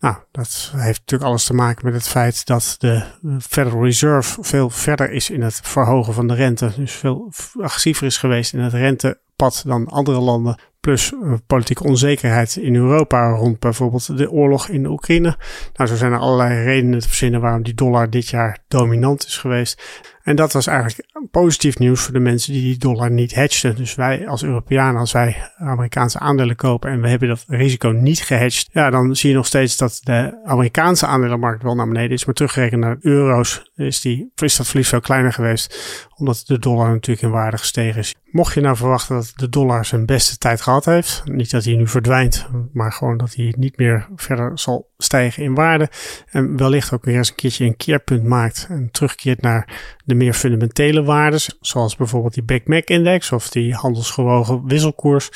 Nou, 0.00 0.16
dat 0.30 0.70
heeft 0.76 0.98
natuurlijk 0.98 1.30
alles 1.30 1.44
te 1.44 1.54
maken 1.54 1.84
met 1.84 1.94
het 1.94 2.08
feit 2.08 2.46
dat 2.46 2.76
de 2.78 3.02
Federal 3.40 3.84
Reserve 3.84 4.42
veel 4.42 4.70
verder 4.70 5.10
is 5.10 5.30
in 5.30 5.42
het 5.42 5.60
verhogen 5.62 6.14
van 6.14 6.26
de 6.26 6.34
rente. 6.34 6.72
Dus 6.76 6.92
veel 6.92 7.32
agressiever 7.60 8.06
is 8.06 8.16
geweest 8.16 8.52
in 8.52 8.60
het 8.60 8.72
rentepad 8.72 9.62
dan 9.66 9.86
andere 9.86 10.18
landen. 10.20 10.60
Plus 10.80 11.12
uh, 11.12 11.32
politieke 11.46 11.84
onzekerheid 11.84 12.56
in 12.56 12.74
Europa 12.74 13.30
rond 13.30 13.58
bijvoorbeeld 13.58 14.16
de 14.16 14.30
oorlog 14.30 14.68
in 14.68 14.86
Oekraïne. 14.86 15.36
Nou, 15.74 15.90
zo 15.90 15.96
zijn 15.96 16.12
er 16.12 16.18
allerlei 16.18 16.64
redenen 16.64 16.98
te 16.98 17.08
verzinnen 17.08 17.40
waarom 17.40 17.62
die 17.62 17.74
dollar 17.74 18.10
dit 18.10 18.28
jaar 18.28 18.58
dominant 18.68 19.26
is 19.26 19.38
geweest. 19.38 19.82
En 20.28 20.36
dat 20.36 20.52
was 20.52 20.66
eigenlijk 20.66 21.08
positief 21.30 21.78
nieuws 21.78 22.00
voor 22.00 22.12
de 22.12 22.18
mensen 22.18 22.52
die 22.52 22.62
die 22.62 22.78
dollar 22.78 23.10
niet 23.10 23.34
hedgeden. 23.34 23.76
Dus 23.76 23.94
wij 23.94 24.28
als 24.28 24.42
Europeanen, 24.42 25.00
als 25.00 25.12
wij 25.12 25.50
Amerikaanse 25.58 26.18
aandelen 26.18 26.56
kopen 26.56 26.90
en 26.90 27.00
we 27.00 27.08
hebben 27.08 27.28
dat 27.28 27.44
risico 27.46 27.88
niet 27.88 28.20
gehedged, 28.20 28.68
ja, 28.72 28.90
dan 28.90 29.16
zie 29.16 29.30
je 29.30 29.36
nog 29.36 29.46
steeds 29.46 29.76
dat 29.76 30.00
de 30.02 30.40
Amerikaanse 30.44 31.06
aandelenmarkt 31.06 31.62
wel 31.62 31.74
naar 31.74 31.88
beneden 31.88 32.10
is. 32.10 32.24
Maar 32.24 32.34
teruggerekend 32.34 32.80
naar 32.80 32.96
euro's 33.00 33.70
is, 33.76 34.00
die, 34.00 34.32
dat 34.34 34.66
verlies 34.66 34.88
veel 34.88 35.00
kleiner 35.00 35.32
geweest, 35.32 36.08
omdat 36.16 36.42
de 36.46 36.58
dollar 36.58 36.90
natuurlijk 36.90 37.26
in 37.26 37.30
waarde 37.30 37.58
gestegen 37.58 38.00
is. 38.00 38.14
Mocht 38.24 38.54
je 38.54 38.60
nou 38.60 38.76
verwachten 38.76 39.14
dat 39.14 39.32
de 39.36 39.48
dollar 39.48 39.84
zijn 39.84 40.06
beste 40.06 40.38
tijd 40.38 40.60
gehad 40.60 40.84
heeft, 40.84 41.22
niet 41.24 41.50
dat 41.50 41.64
hij 41.64 41.74
nu 41.74 41.88
verdwijnt, 41.88 42.46
maar 42.72 42.92
gewoon 42.92 43.16
dat 43.16 43.34
hij 43.34 43.54
niet 43.58 43.76
meer 43.76 44.08
verder 44.16 44.50
zal 44.54 44.88
stijgen 44.98 45.42
in 45.42 45.54
waarde 45.54 45.88
en 46.30 46.56
wellicht 46.56 46.92
ook 46.92 47.04
weer 47.04 47.16
eens 47.16 47.28
een 47.28 47.34
keertje 47.34 47.64
een 47.64 47.76
keerpunt 47.76 48.24
maakt 48.24 48.66
en 48.70 48.90
terugkeert 48.90 49.40
naar 49.40 49.96
de 50.08 50.14
meer 50.14 50.34
fundamentele 50.34 51.02
waarden, 51.02 51.40
zoals 51.60 51.96
bijvoorbeeld 51.96 52.34
die 52.34 52.42
Big 52.42 52.64
Mac 52.64 52.88
Index 52.88 53.32
of 53.32 53.48
die 53.48 53.74
handelsgewogen 53.74 54.66
wisselkoers, 54.66 55.30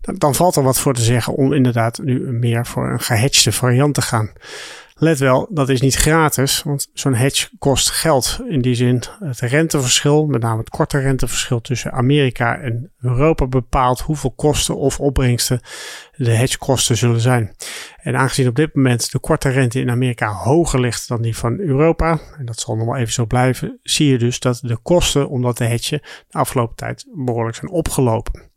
dan, 0.00 0.14
dan 0.14 0.34
valt 0.34 0.56
er 0.56 0.62
wat 0.62 0.78
voor 0.78 0.94
te 0.94 1.02
zeggen 1.02 1.34
om 1.34 1.52
inderdaad 1.52 1.98
nu 2.02 2.32
meer 2.32 2.66
voor 2.66 2.90
een 2.90 3.00
gehedgede 3.00 3.52
variant 3.52 3.94
te 3.94 4.02
gaan. 4.02 4.30
Let 5.00 5.18
wel, 5.18 5.48
dat 5.50 5.68
is 5.68 5.80
niet 5.80 5.94
gratis, 5.94 6.62
want 6.62 6.90
zo'n 6.92 7.14
hedge 7.14 7.48
kost 7.58 7.90
geld. 7.90 8.40
In 8.48 8.60
die 8.60 8.74
zin, 8.74 9.02
het 9.18 9.40
renteverschil, 9.40 10.26
met 10.26 10.42
name 10.42 10.58
het 10.58 10.68
korte 10.68 10.98
renteverschil 10.98 11.60
tussen 11.60 11.92
Amerika 11.92 12.58
en 12.58 12.92
Europa, 13.00 13.46
bepaalt 13.46 14.00
hoeveel 14.00 14.30
kosten 14.30 14.76
of 14.76 15.00
opbrengsten 15.00 15.60
de 16.16 16.30
hedgekosten 16.30 16.96
zullen 16.96 17.20
zijn. 17.20 17.54
En 17.96 18.16
aangezien 18.16 18.48
op 18.48 18.54
dit 18.54 18.74
moment 18.74 19.12
de 19.12 19.18
korte 19.18 19.48
rente 19.48 19.80
in 19.80 19.90
Amerika 19.90 20.32
hoger 20.32 20.80
ligt 20.80 21.08
dan 21.08 21.22
die 21.22 21.36
van 21.36 21.58
Europa, 21.58 22.18
en 22.38 22.46
dat 22.46 22.60
zal 22.60 22.76
nog 22.76 22.86
wel 22.86 22.96
even 22.96 23.12
zo 23.12 23.26
blijven, 23.26 23.78
zie 23.82 24.10
je 24.10 24.18
dus 24.18 24.40
dat 24.40 24.60
de 24.62 24.76
kosten 24.76 25.28
om 25.28 25.42
dat 25.42 25.56
te 25.56 25.66
de 26.28 26.38
afgelopen 26.38 26.76
tijd 26.76 27.06
behoorlijk 27.14 27.56
zijn 27.56 27.70
opgelopen. 27.70 28.50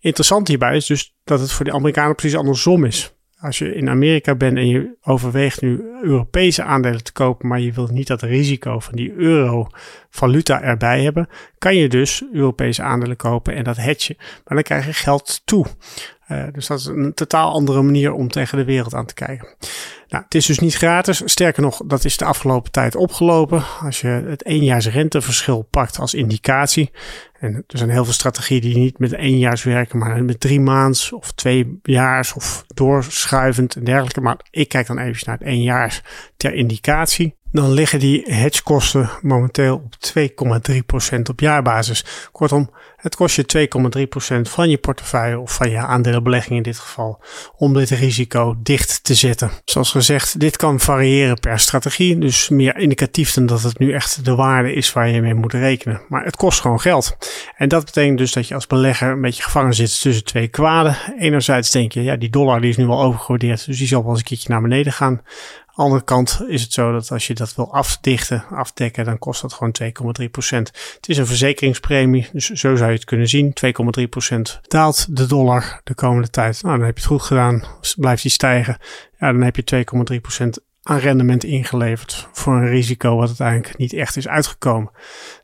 Interessant 0.00 0.48
hierbij 0.48 0.76
is 0.76 0.86
dus 0.86 1.14
dat 1.24 1.40
het 1.40 1.52
voor 1.52 1.64
de 1.64 1.72
Amerikanen 1.72 2.14
precies 2.14 2.38
andersom 2.38 2.84
is 2.84 3.16
als 3.40 3.58
je 3.58 3.74
in 3.74 3.88
Amerika 3.88 4.34
bent 4.34 4.56
en 4.56 4.68
je 4.68 4.96
overweegt 5.02 5.60
nu 5.60 5.82
Europese 6.02 6.62
aandelen 6.62 7.04
te 7.04 7.12
kopen, 7.12 7.48
maar 7.48 7.60
je 7.60 7.72
wilt 7.72 7.90
niet 7.90 8.06
dat 8.06 8.22
risico 8.22 8.78
van 8.78 8.94
die 8.96 9.12
euro-valuta 9.12 10.62
erbij 10.62 11.02
hebben, 11.02 11.28
kan 11.58 11.76
je 11.76 11.88
dus 11.88 12.24
Europese 12.32 12.82
aandelen 12.82 13.16
kopen 13.16 13.54
en 13.54 13.64
dat 13.64 13.76
hedgen. 13.76 14.16
Maar 14.18 14.54
dan 14.54 14.62
krijg 14.62 14.86
je 14.86 14.92
geld 14.92 15.42
toe. 15.44 15.66
Uh, 16.28 16.44
dus 16.52 16.66
dat 16.66 16.78
is 16.78 16.84
een 16.86 17.14
totaal 17.14 17.52
andere 17.52 17.82
manier 17.82 18.12
om 18.12 18.28
tegen 18.28 18.58
de 18.58 18.64
wereld 18.64 18.94
aan 18.94 19.06
te 19.06 19.14
kijken. 19.14 19.48
Nou, 20.08 20.24
het 20.24 20.34
is 20.34 20.46
dus 20.46 20.58
niet 20.58 20.74
gratis. 20.74 21.22
Sterker 21.24 21.62
nog, 21.62 21.80
dat 21.86 22.04
is 22.04 22.16
de 22.16 22.24
afgelopen 22.24 22.70
tijd 22.70 22.96
opgelopen. 22.96 23.64
Als 23.82 24.00
je 24.00 24.08
het 24.08 24.42
éénjaars 24.42 24.88
renteverschil 24.88 25.66
pakt 25.70 25.98
als 25.98 26.14
indicatie. 26.14 26.90
En 27.40 27.54
er 27.54 27.78
zijn 27.78 27.90
heel 27.90 28.04
veel 28.04 28.12
strategieën 28.12 28.60
die 28.60 28.76
niet 28.76 28.98
met 28.98 29.12
éénjaars 29.12 29.62
werken, 29.62 29.98
maar 29.98 30.24
met 30.24 30.40
drie 30.40 30.60
maands 30.60 31.12
of 31.12 31.32
twee 31.32 31.78
jaars 31.82 32.32
of 32.32 32.64
doorschuivend 32.66 33.76
en 33.76 33.84
dergelijke. 33.84 34.20
Maar 34.20 34.36
ik 34.50 34.68
kijk 34.68 34.86
dan 34.86 34.98
even 34.98 35.22
naar 35.26 35.38
het 35.38 35.46
éénjaars 35.46 36.02
ter 36.36 36.54
indicatie. 36.54 37.36
Dan 37.50 37.72
liggen 37.72 37.98
die 37.98 38.22
hedgekosten 38.26 39.10
momenteel 39.20 39.74
op 39.74 39.94
2,3% 41.14 41.20
op 41.30 41.40
jaarbasis. 41.40 42.28
Kortom, 42.32 42.70
het 42.98 43.16
kost 43.16 43.36
je 43.36 43.68
2,3% 44.36 44.40
van 44.50 44.70
je 44.70 44.78
portefeuille 44.78 45.38
of 45.38 45.54
van 45.54 45.70
je 45.70 45.78
aandelenbelegging 45.78 46.56
in 46.56 46.62
dit 46.62 46.78
geval 46.78 47.20
om 47.56 47.74
dit 47.74 47.90
risico 47.90 48.56
dicht 48.62 49.04
te 49.04 49.14
zetten. 49.14 49.50
Zoals 49.64 49.90
gezegd, 49.90 50.40
dit 50.40 50.56
kan 50.56 50.80
variëren 50.80 51.40
per 51.40 51.58
strategie, 51.58 52.18
dus 52.18 52.48
meer 52.48 52.76
indicatief 52.76 53.32
dan 53.32 53.46
dat 53.46 53.62
het 53.62 53.78
nu 53.78 53.92
echt 53.92 54.24
de 54.24 54.34
waarde 54.34 54.72
is 54.72 54.92
waar 54.92 55.08
je 55.08 55.20
mee 55.20 55.34
moet 55.34 55.52
rekenen. 55.52 56.00
Maar 56.08 56.24
het 56.24 56.36
kost 56.36 56.60
gewoon 56.60 56.80
geld. 56.80 57.16
En 57.56 57.68
dat 57.68 57.84
betekent 57.84 58.18
dus 58.18 58.32
dat 58.32 58.48
je 58.48 58.54
als 58.54 58.66
belegger 58.66 59.10
een 59.10 59.20
beetje 59.20 59.42
gevangen 59.42 59.74
zit 59.74 60.00
tussen 60.00 60.24
twee 60.24 60.48
kwaden. 60.48 60.96
Enerzijds 61.18 61.70
denk 61.70 61.92
je, 61.92 62.02
ja, 62.02 62.16
die 62.16 62.30
dollar 62.30 62.60
die 62.60 62.70
is 62.70 62.76
nu 62.76 62.86
al 62.86 63.02
overgewaardeerd, 63.02 63.66
dus 63.66 63.78
die 63.78 63.86
zal 63.86 64.02
wel 64.02 64.10
eens 64.10 64.18
een 64.18 64.24
keertje 64.24 64.48
naar 64.48 64.62
beneden 64.62 64.92
gaan 64.92 65.22
andere 65.78 66.04
kant 66.04 66.42
is 66.46 66.62
het 66.62 66.72
zo 66.72 66.92
dat 66.92 67.10
als 67.10 67.26
je 67.26 67.34
dat 67.34 67.54
wil 67.54 67.72
afdichten, 67.72 68.44
afdekken, 68.50 69.04
dan 69.04 69.18
kost 69.18 69.42
dat 69.42 69.52
gewoon 69.52 69.74
2,3%. 69.82 70.56
Het 70.94 71.08
is 71.08 71.18
een 71.18 71.26
verzekeringspremie, 71.26 72.28
dus 72.32 72.46
zo 72.46 72.76
zou 72.76 72.90
je 72.90 72.96
het 72.96 73.04
kunnen 73.04 73.28
zien. 73.28 73.52
2,3% 73.66 74.60
daalt 74.62 75.16
de 75.16 75.26
dollar 75.26 75.80
de 75.84 75.94
komende 75.94 76.30
tijd. 76.30 76.62
Nou, 76.62 76.76
dan 76.76 76.86
heb 76.86 76.96
je 76.96 77.02
het 77.02 77.12
goed 77.12 77.22
gedaan. 77.22 77.64
Blijft 77.96 78.22
die 78.22 78.30
stijgen, 78.30 78.76
ja, 79.18 79.32
dan 79.32 79.42
heb 79.42 79.56
je 79.56 79.84
2,3% 80.60 80.66
aan 80.82 80.98
rendement 80.98 81.44
ingeleverd 81.44 82.28
voor 82.32 82.54
een 82.54 82.68
risico 82.68 83.16
wat 83.16 83.26
uiteindelijk 83.26 83.78
niet 83.78 83.92
echt 83.92 84.16
is 84.16 84.28
uitgekomen. 84.28 84.90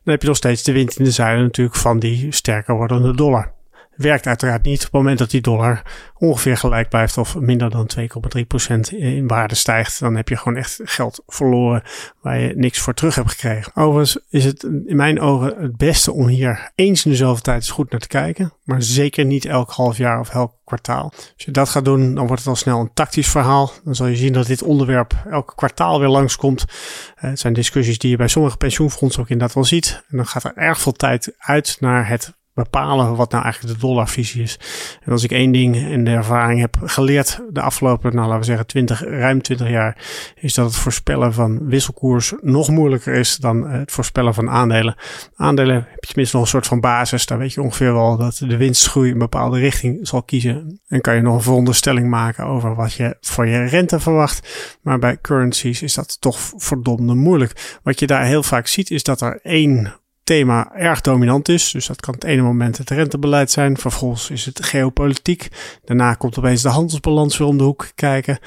Dan 0.03 0.13
heb 0.13 0.21
je 0.21 0.27
nog 0.27 0.37
steeds 0.37 0.63
de 0.63 0.71
wind 0.71 0.97
in 0.97 1.03
de 1.03 1.11
zeilen 1.11 1.43
natuurlijk 1.43 1.77
van 1.77 1.99
die 1.99 2.31
sterker 2.31 2.75
wordende 2.75 3.15
dollar. 3.15 3.54
Werkt 3.95 4.27
uiteraard 4.27 4.63
niet 4.63 4.77
op 4.77 4.83
het 4.83 4.91
moment 4.91 5.19
dat 5.19 5.29
die 5.29 5.41
dollar 5.41 5.81
ongeveer 6.17 6.57
gelijk 6.57 6.89
blijft 6.89 7.17
of 7.17 7.39
minder 7.39 7.69
dan 7.69 7.89
2,3% 7.99 8.79
in 8.89 9.27
waarde 9.27 9.55
stijgt. 9.55 9.99
Dan 9.99 10.15
heb 10.15 10.29
je 10.29 10.37
gewoon 10.37 10.57
echt 10.57 10.79
geld 10.83 11.23
verloren 11.27 11.83
waar 12.21 12.39
je 12.39 12.53
niks 12.55 12.79
voor 12.79 12.93
terug 12.93 13.15
hebt 13.15 13.29
gekregen. 13.29 13.75
Overigens 13.75 14.19
is 14.29 14.45
het 14.45 14.63
in 14.63 14.95
mijn 14.95 15.19
ogen 15.19 15.61
het 15.61 15.77
beste 15.77 16.11
om 16.11 16.27
hier 16.27 16.71
eens 16.75 17.05
in 17.05 17.11
dezelfde 17.11 17.41
tijd 17.41 17.57
eens 17.57 17.71
goed 17.71 17.91
naar 17.91 17.99
te 17.99 18.07
kijken. 18.07 18.53
Maar 18.63 18.81
zeker 18.81 19.25
niet 19.25 19.45
elk 19.45 19.71
half 19.71 19.97
jaar 19.97 20.19
of 20.19 20.29
elk 20.29 20.53
kwartaal. 20.65 21.11
Als 21.13 21.45
je 21.45 21.51
dat 21.51 21.69
gaat 21.69 21.85
doen, 21.85 22.15
dan 22.15 22.27
wordt 22.27 22.41
het 22.41 22.49
al 22.49 22.55
snel 22.55 22.79
een 22.79 22.93
tactisch 22.93 23.29
verhaal. 23.29 23.71
Dan 23.83 23.95
zal 23.95 24.07
je 24.07 24.15
zien 24.15 24.33
dat 24.33 24.47
dit 24.47 24.63
onderwerp 24.63 25.13
elk 25.29 25.53
kwartaal 25.55 25.99
weer 25.99 26.09
langskomt. 26.09 26.65
Uh, 26.69 27.21
het 27.29 27.39
zijn 27.39 27.53
discussies 27.53 27.97
die 27.97 28.09
je 28.09 28.17
bij 28.17 28.27
sommige 28.27 28.57
pensioenfondsen 28.57 29.21
ook 29.21 29.29
inderdaad 29.29 29.55
wel 29.55 29.65
ziet. 29.65 30.03
En 30.09 30.17
dan 30.17 30.27
gaat 30.27 30.43
er 30.43 30.55
erg 30.55 30.79
veel 30.79 30.91
tijd 30.91 31.33
uit 31.37 31.77
naar 31.79 32.07
het 32.07 32.33
bepalen 32.55 33.15
wat 33.15 33.31
nou 33.31 33.43
eigenlijk 33.43 33.73
de 33.73 33.79
dollarvisie 33.87 34.41
is. 34.41 34.59
En 35.01 35.11
als 35.11 35.23
ik 35.23 35.31
één 35.31 35.51
ding 35.51 35.75
in 35.75 36.03
de 36.03 36.11
ervaring 36.11 36.59
heb 36.59 36.77
geleerd 36.83 37.41
de 37.49 37.61
afgelopen, 37.61 38.15
nou 38.15 38.25
laten 38.25 38.39
we 38.39 38.45
zeggen 38.45 38.67
20, 38.67 38.99
ruim 38.99 39.41
20 39.41 39.69
jaar, 39.69 39.97
is 40.35 40.53
dat 40.53 40.65
het 40.65 40.75
voorspellen 40.75 41.33
van 41.33 41.67
wisselkoers 41.67 42.33
nog 42.41 42.69
moeilijker 42.69 43.13
is 43.13 43.35
dan 43.35 43.69
het 43.69 43.91
voorspellen 43.91 44.33
van 44.33 44.49
aandelen. 44.49 44.95
Aandelen 45.35 45.75
heb 45.75 45.99
je 45.99 46.07
tenminste 46.07 46.35
nog 46.35 46.45
een 46.45 46.51
soort 46.51 46.67
van 46.67 46.79
basis. 46.79 47.25
Daar 47.25 47.37
weet 47.37 47.53
je 47.53 47.61
ongeveer 47.61 47.93
wel 47.93 48.17
dat 48.17 48.35
de 48.47 48.57
winstgroei 48.57 49.11
een 49.11 49.17
bepaalde 49.17 49.59
richting 49.59 50.07
zal 50.07 50.23
kiezen. 50.23 50.79
En 50.87 51.01
kan 51.01 51.15
je 51.15 51.21
nog 51.21 51.35
een 51.35 51.41
veronderstelling 51.41 52.09
maken 52.09 52.45
over 52.45 52.75
wat 52.75 52.93
je 52.93 53.17
voor 53.21 53.47
je 53.47 53.65
rente 53.65 53.99
verwacht. 53.99 54.77
Maar 54.81 54.99
bij 54.99 55.17
currencies 55.21 55.81
is 55.81 55.93
dat 55.93 56.21
toch 56.21 56.39
verdomde 56.55 57.13
moeilijk. 57.13 57.79
Wat 57.83 57.99
je 57.99 58.07
daar 58.07 58.25
heel 58.25 58.43
vaak 58.43 58.67
ziet 58.67 58.91
is 58.91 59.03
dat 59.03 59.21
er 59.21 59.39
één 59.43 59.93
thema 60.25 60.71
erg 60.75 61.01
dominant 61.01 61.49
is. 61.49 61.71
Dus 61.71 61.87
dat 61.87 62.01
kan 62.01 62.13
het 62.13 62.23
ene 62.23 62.41
moment 62.41 62.77
het 62.77 62.89
rentebeleid 62.89 63.51
zijn. 63.51 63.77
Vervolgens 63.77 64.29
is 64.29 64.45
het 64.45 64.65
geopolitiek. 64.65 65.47
Daarna 65.83 66.13
komt 66.13 66.37
opeens 66.37 66.61
de 66.61 66.69
handelsbalans 66.69 67.37
weer 67.37 67.47
om 67.47 67.57
de 67.57 67.63
hoek 67.63 67.91
kijken. 67.95 68.39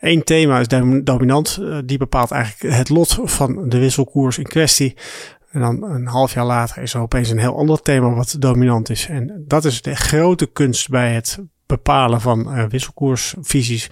Eén 0.00 0.22
thema 0.22 0.58
is 0.58 0.68
dominant. 1.04 1.58
Eh, 1.60 1.78
die 1.84 1.98
bepaalt 1.98 2.30
eigenlijk 2.30 2.74
het 2.74 2.88
lot 2.88 3.18
van 3.22 3.68
de 3.68 3.78
wisselkoers 3.78 4.38
in 4.38 4.46
kwestie. 4.46 4.96
En 5.50 5.60
dan 5.60 5.82
een 5.82 6.06
half 6.06 6.34
jaar 6.34 6.46
later 6.46 6.82
is 6.82 6.94
er 6.94 7.00
opeens 7.00 7.30
een 7.30 7.38
heel 7.38 7.56
ander 7.56 7.82
thema 7.82 8.10
wat 8.10 8.36
dominant 8.38 8.90
is. 8.90 9.06
En 9.06 9.44
dat 9.46 9.64
is 9.64 9.82
de 9.82 9.96
grote 9.96 10.46
kunst 10.46 10.88
bij 10.88 11.14
het 11.14 11.38
bepalen 11.66 12.20
van 12.20 12.58
uh, 12.58 12.64
wisselkoersvisies 12.68 13.90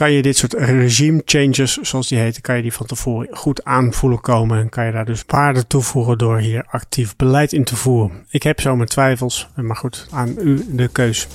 kan 0.00 0.12
je 0.12 0.22
dit 0.22 0.36
soort 0.36 0.52
regime 0.52 1.22
changes, 1.24 1.76
zoals 1.76 2.08
die 2.08 2.18
heten, 2.18 2.42
kan 2.42 2.56
je 2.56 2.62
die 2.62 2.72
van 2.72 2.86
tevoren 2.86 3.28
goed 3.30 3.64
aanvoelen 3.64 4.20
komen. 4.20 4.58
En 4.58 4.68
kan 4.68 4.86
je 4.86 4.92
daar 4.92 5.04
dus 5.04 5.24
waarde 5.26 5.66
toevoegen 5.66 6.18
door 6.18 6.38
hier 6.38 6.64
actief 6.70 7.16
beleid 7.16 7.52
in 7.52 7.64
te 7.64 7.76
voeren. 7.76 8.26
Ik 8.28 8.42
heb 8.42 8.60
zo 8.60 8.76
mijn 8.76 8.88
twijfels, 8.88 9.48
maar 9.54 9.76
goed, 9.76 10.06
aan 10.10 10.34
u 10.38 10.64
de 10.68 10.88
keus. 10.88 11.28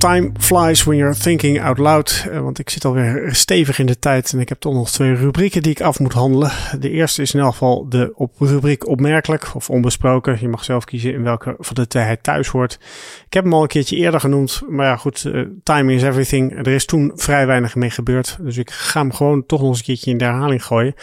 Time 0.00 0.32
flies 0.38 0.84
when 0.84 0.96
you're 0.96 1.14
thinking 1.14 1.62
out 1.62 1.78
loud. 1.78 2.26
Eh, 2.30 2.40
want 2.40 2.58
ik 2.58 2.70
zit 2.70 2.84
alweer 2.84 3.28
stevig 3.34 3.78
in 3.78 3.86
de 3.86 3.98
tijd 3.98 4.32
en 4.32 4.40
ik 4.40 4.48
heb 4.48 4.60
toch 4.60 4.74
nog 4.74 4.90
twee 4.90 5.14
rubrieken 5.14 5.62
die 5.62 5.72
ik 5.72 5.80
af 5.80 5.98
moet 5.98 6.12
handelen. 6.12 6.50
De 6.78 6.90
eerste 6.90 7.22
is 7.22 7.34
in 7.34 7.40
elk 7.40 7.52
geval 7.52 7.88
de 7.88 8.12
op 8.14 8.32
rubriek 8.38 8.88
opmerkelijk 8.88 9.50
of 9.54 9.70
onbesproken. 9.70 10.36
Je 10.40 10.48
mag 10.48 10.64
zelf 10.64 10.84
kiezen 10.84 11.12
in 11.12 11.22
welke 11.22 11.54
van 11.58 11.74
de 11.74 11.86
twee 11.86 12.02
hij 12.02 12.16
thuis 12.16 12.48
hoort. 12.48 12.78
Ik 13.26 13.32
heb 13.32 13.44
hem 13.44 13.52
al 13.54 13.62
een 13.62 13.68
keertje 13.68 13.96
eerder 13.96 14.20
genoemd. 14.20 14.62
Maar 14.68 14.86
ja, 14.86 14.96
goed, 14.96 15.24
uh, 15.24 15.46
timing 15.62 15.98
is 15.98 16.06
everything. 16.06 16.58
Er 16.58 16.68
is 16.68 16.84
toen 16.84 17.12
vrij 17.14 17.46
weinig 17.46 17.74
mee 17.74 17.90
gebeurd. 17.90 18.38
Dus 18.40 18.56
ik 18.56 18.70
ga 18.70 19.00
hem 19.00 19.12
gewoon 19.12 19.46
toch 19.46 19.60
nog 19.60 19.68
eens 19.68 19.78
een 19.78 19.84
keertje 19.84 20.10
in 20.10 20.18
de 20.18 20.24
herhaling 20.24 20.64
gooien. 20.64 20.94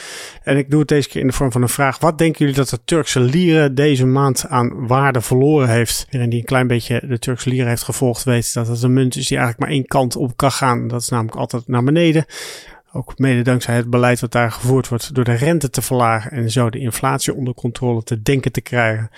En 0.43 0.57
ik 0.57 0.69
doe 0.69 0.79
het 0.79 0.87
deze 0.87 1.09
keer 1.09 1.21
in 1.21 1.27
de 1.27 1.33
vorm 1.33 1.51
van 1.51 1.61
een 1.61 1.69
vraag. 1.69 1.99
Wat 1.99 2.17
denken 2.17 2.39
jullie 2.39 2.55
dat 2.55 2.69
de 2.69 2.79
Turkse 2.85 3.19
lire 3.19 3.73
deze 3.73 4.05
maand 4.05 4.45
aan 4.47 4.87
waarde 4.87 5.21
verloren 5.21 5.69
heeft? 5.69 6.03
Iedereen 6.05 6.29
die 6.29 6.39
een 6.39 6.45
klein 6.45 6.67
beetje 6.67 7.01
de 7.07 7.19
Turkse 7.19 7.49
lire 7.49 7.67
heeft 7.67 7.83
gevolgd 7.83 8.23
weet 8.23 8.53
dat 8.53 8.67
het 8.67 8.86
munt 8.89 9.15
is 9.15 9.27
die 9.27 9.37
eigenlijk 9.37 9.67
maar 9.67 9.77
één 9.77 9.87
kant 9.87 10.15
op 10.15 10.37
kan 10.37 10.51
gaan. 10.51 10.87
Dat 10.87 11.01
is 11.01 11.09
namelijk 11.09 11.35
altijd 11.35 11.67
naar 11.67 11.83
beneden. 11.83 12.25
Ook 12.91 13.17
mede 13.17 13.41
dankzij 13.41 13.75
het 13.75 13.89
beleid 13.89 14.19
wat 14.19 14.31
daar 14.31 14.51
gevoerd 14.51 14.87
wordt 14.87 15.13
door 15.15 15.23
de 15.23 15.33
rente 15.33 15.69
te 15.69 15.81
verlagen 15.81 16.31
en 16.31 16.51
zo 16.51 16.69
de 16.69 16.79
inflatie 16.79 17.33
onder 17.33 17.53
controle 17.53 18.03
te 18.03 18.21
denken 18.21 18.51
te 18.51 18.61
krijgen. 18.61 19.09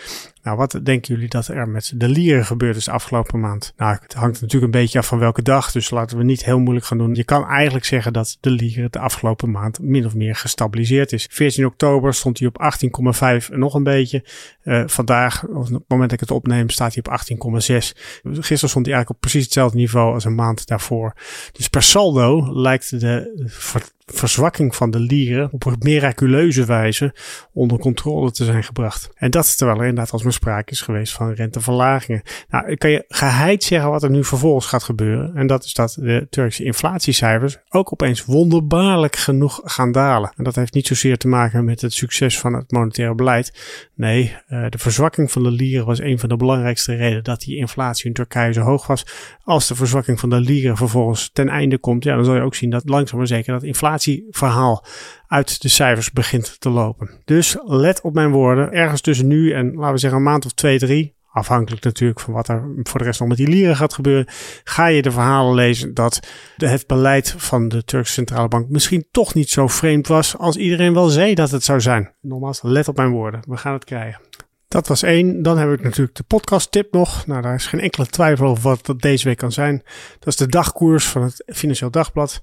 Nou, 0.44 0.58
wat 0.58 0.80
denken 0.84 1.14
jullie 1.14 1.30
dat 1.30 1.48
er 1.48 1.70
met 1.70 1.94
de 1.96 2.08
lieren 2.08 2.46
gebeurd 2.46 2.76
is 2.76 2.90
afgelopen 2.90 3.40
maand? 3.40 3.74
Nou, 3.78 3.98
het 4.02 4.14
hangt 4.14 4.42
natuurlijk 4.42 4.74
een 4.74 4.82
beetje 4.82 5.00
af 5.00 5.08
van 5.08 5.20
welke 5.20 5.42
dag, 5.42 5.72
dus 5.72 5.90
laten 5.90 6.18
we 6.18 6.24
niet 6.24 6.46
heel 6.46 6.60
moeilijk 6.60 6.86
gaan 6.86 6.98
doen. 6.98 7.16
Je 7.16 7.24
kan 7.24 7.46
eigenlijk 7.46 7.86
zeggen 7.86 8.14
dat 8.14 8.38
de 8.40 8.50
lieren 8.50 8.92
de 8.92 9.00
afgelopen 9.00 9.52
maand 9.52 9.80
min 9.80 10.06
of 10.06 10.16
meer 10.16 10.36
gestabiliseerd 10.36 11.12
is. 11.12 11.28
14 11.32 11.66
oktober 11.66 12.14
stond 12.14 12.40
hij 12.40 12.48
op 12.48 12.72
18,5 13.46 13.52
en 13.52 13.60
nog 13.60 13.74
een 13.74 13.84
beetje. 13.84 14.26
Uh, 14.64 14.84
vandaag, 14.86 15.48
op 15.48 15.64
het 15.64 15.72
moment 15.88 16.10
dat 16.10 16.12
ik 16.12 16.20
het 16.20 16.32
opneem, 16.32 16.70
staat 16.70 16.94
hij 16.94 17.04
op 17.04 17.20
18,6. 17.20 17.68
Gisteren 18.24 18.70
stond 18.70 18.86
hij 18.86 18.96
eigenlijk 18.96 19.10
op 19.10 19.20
precies 19.20 19.44
hetzelfde 19.44 19.78
niveau 19.78 20.14
als 20.14 20.26
een 20.26 20.36
maand 20.36 20.68
daarvoor. 20.68 21.14
Dus 21.52 21.68
per 21.68 21.84
saldo 21.84 22.54
lijkt 22.62 23.00
de 23.00 23.48
verzwakking 24.14 24.76
van 24.76 24.92
de 24.92 25.00
lieren 25.00 25.52
op 25.52 25.66
een 25.66 25.76
miraculeuze 25.80 26.66
wijze 26.66 27.14
onder 27.54 27.80
controle 27.80 28.32
te 28.32 28.46
zijn 28.46 28.64
gebracht. 28.64 29.10
En 29.16 29.32
dat 29.32 29.58
terwijl 29.58 29.80
er 29.80 29.86
inderdaad 29.86 30.12
als 30.12 30.24
maar 30.24 30.34
sprake 30.34 30.72
is 30.72 30.82
geweest 30.82 31.14
van 31.14 31.34
renteverlagingen. 31.34 32.22
Nou, 32.50 32.76
kan 32.76 32.90
je 32.90 33.06
geheid 33.08 33.64
zeggen 33.64 33.90
wat 33.90 34.04
er 34.04 34.10
nu 34.10 34.24
vervolgens 34.24 34.66
gaat 34.66 34.84
gebeuren. 34.84 35.36
En 35.36 35.48
dat 35.48 35.64
is 35.64 35.74
dat 35.74 35.98
de 36.00 36.28
Turkse 36.30 36.64
inflatiecijfers 36.64 37.58
ook 37.70 37.92
opeens 37.92 38.26
wonderbaarlijk 38.26 39.16
genoeg 39.16 39.62
gaan 39.64 39.92
dalen. 39.92 40.32
En 40.36 40.44
dat 40.44 40.56
heeft 40.56 40.74
niet 40.74 40.88
zozeer 40.88 41.18
te 41.18 41.28
maken 41.28 41.66
met 41.66 41.82
het 41.82 41.94
succes 41.94 42.40
van 42.40 42.54
het 42.54 42.72
monetaire 42.72 43.16
beleid. 43.16 43.54
Nee, 43.96 44.36
uh, 44.50 44.66
de 44.70 44.78
verzwakking 44.78 45.32
van 45.32 45.44
de 45.44 45.52
lieren 45.52 45.86
was 45.86 46.00
een 46.00 46.20
van 46.20 46.30
de 46.30 46.36
belangrijkste 46.36 46.96
redenen 46.96 47.24
dat 47.24 47.40
die 47.40 47.58
inflatie 47.58 48.06
in 48.06 48.14
Turkije 48.14 48.54
zo 48.54 48.62
hoog 48.62 48.88
was. 48.88 49.06
Als 49.44 49.68
de 49.68 49.76
verzwakking 49.76 50.20
van 50.20 50.30
de 50.30 50.40
lieren 50.40 50.78
vervolgens 50.78 51.30
ten 51.34 51.50
einde 51.50 51.78
komt, 51.78 52.04
ja, 52.04 52.16
dan 52.16 52.26
zal 52.26 52.36
je 52.36 52.42
ook 52.42 52.56
zien 52.56 52.70
dat 52.70 52.90
langzaam 52.90 53.18
maar 53.18 53.28
zeker 53.28 53.54
dat 53.54 53.64
inflatie 53.64 53.99
verhaal 54.30 54.86
uit 55.28 55.62
de 55.62 55.68
cijfers 55.70 56.12
begint 56.12 56.60
te 56.60 56.70
lopen. 56.70 57.22
Dus 57.26 57.58
let 57.64 58.02
op 58.02 58.14
mijn 58.14 58.32
woorden. 58.32 58.72
Ergens 58.72 59.02
tussen 59.02 59.28
nu 59.28 59.52
en 59.52 59.74
laten 59.74 59.94
we 59.94 60.00
zeggen 60.00 60.20
een 60.20 60.26
maand 60.26 60.46
of 60.46 60.54
twee, 60.54 60.80
drie. 60.80 61.18
Afhankelijk 61.32 61.84
natuurlijk 61.84 62.20
van 62.20 62.34
wat 62.34 62.48
er 62.48 62.72
voor 62.84 63.00
de 63.00 63.06
rest 63.06 63.20
nog 63.20 63.30
met 63.30 63.38
die 63.38 63.48
lieren 63.48 63.76
gaat 63.76 63.94
gebeuren. 63.94 64.28
Ga 64.64 64.86
je 64.86 65.02
de 65.02 65.12
verhalen 65.12 65.56
lezen 65.56 65.94
dat 65.94 66.20
het 66.58 66.88
beleid 66.88 67.34
van 67.38 67.68
de 67.68 67.84
Turkse 67.84 68.14
Centrale 68.14 68.48
Bank 68.48 68.70
misschien 68.70 69.08
toch 69.12 69.34
niet 69.34 69.50
zo 69.50 69.68
vreemd 69.68 70.08
was 70.08 70.38
als 70.38 70.56
iedereen 70.56 70.94
wel 70.94 71.08
zei 71.08 71.36
dat 71.36 71.52
het 71.52 71.64
zou 71.64 71.82
zijn. 71.82 72.14
Nogmaals, 72.22 72.62
let 72.62 72.88
op 72.88 72.98
mijn 72.98 73.12
woorden. 73.12 73.42
We 73.48 73.58
gaan 73.58 73.74
het 73.74 73.86
krijgen. 73.86 74.22
Dat 74.68 74.88
was 74.88 75.04
één. 75.04 75.42
Dan 75.42 75.58
heb 75.58 75.72
ik 75.72 75.84
natuurlijk 75.84 76.18
de 76.18 76.24
podcast 76.24 76.72
tip 76.72 76.94
nog. 76.94 77.26
Nou, 77.26 77.42
daar 77.42 77.56
is 77.56 77.68
geen 77.68 77.80
enkele 77.80 78.06
twijfel 78.06 78.48
over 78.48 78.64
wat 78.64 78.86
dat 78.86 79.02
deze 79.02 79.28
week 79.28 79.38
kan 79.38 79.52
zijn. 79.52 79.84
Dat 80.20 80.28
is 80.28 80.36
de 80.36 80.48
dagkoers 80.48 81.08
van 81.08 81.22
het 81.22 81.44
Financieel 81.46 81.92
Dagblad 81.92 82.42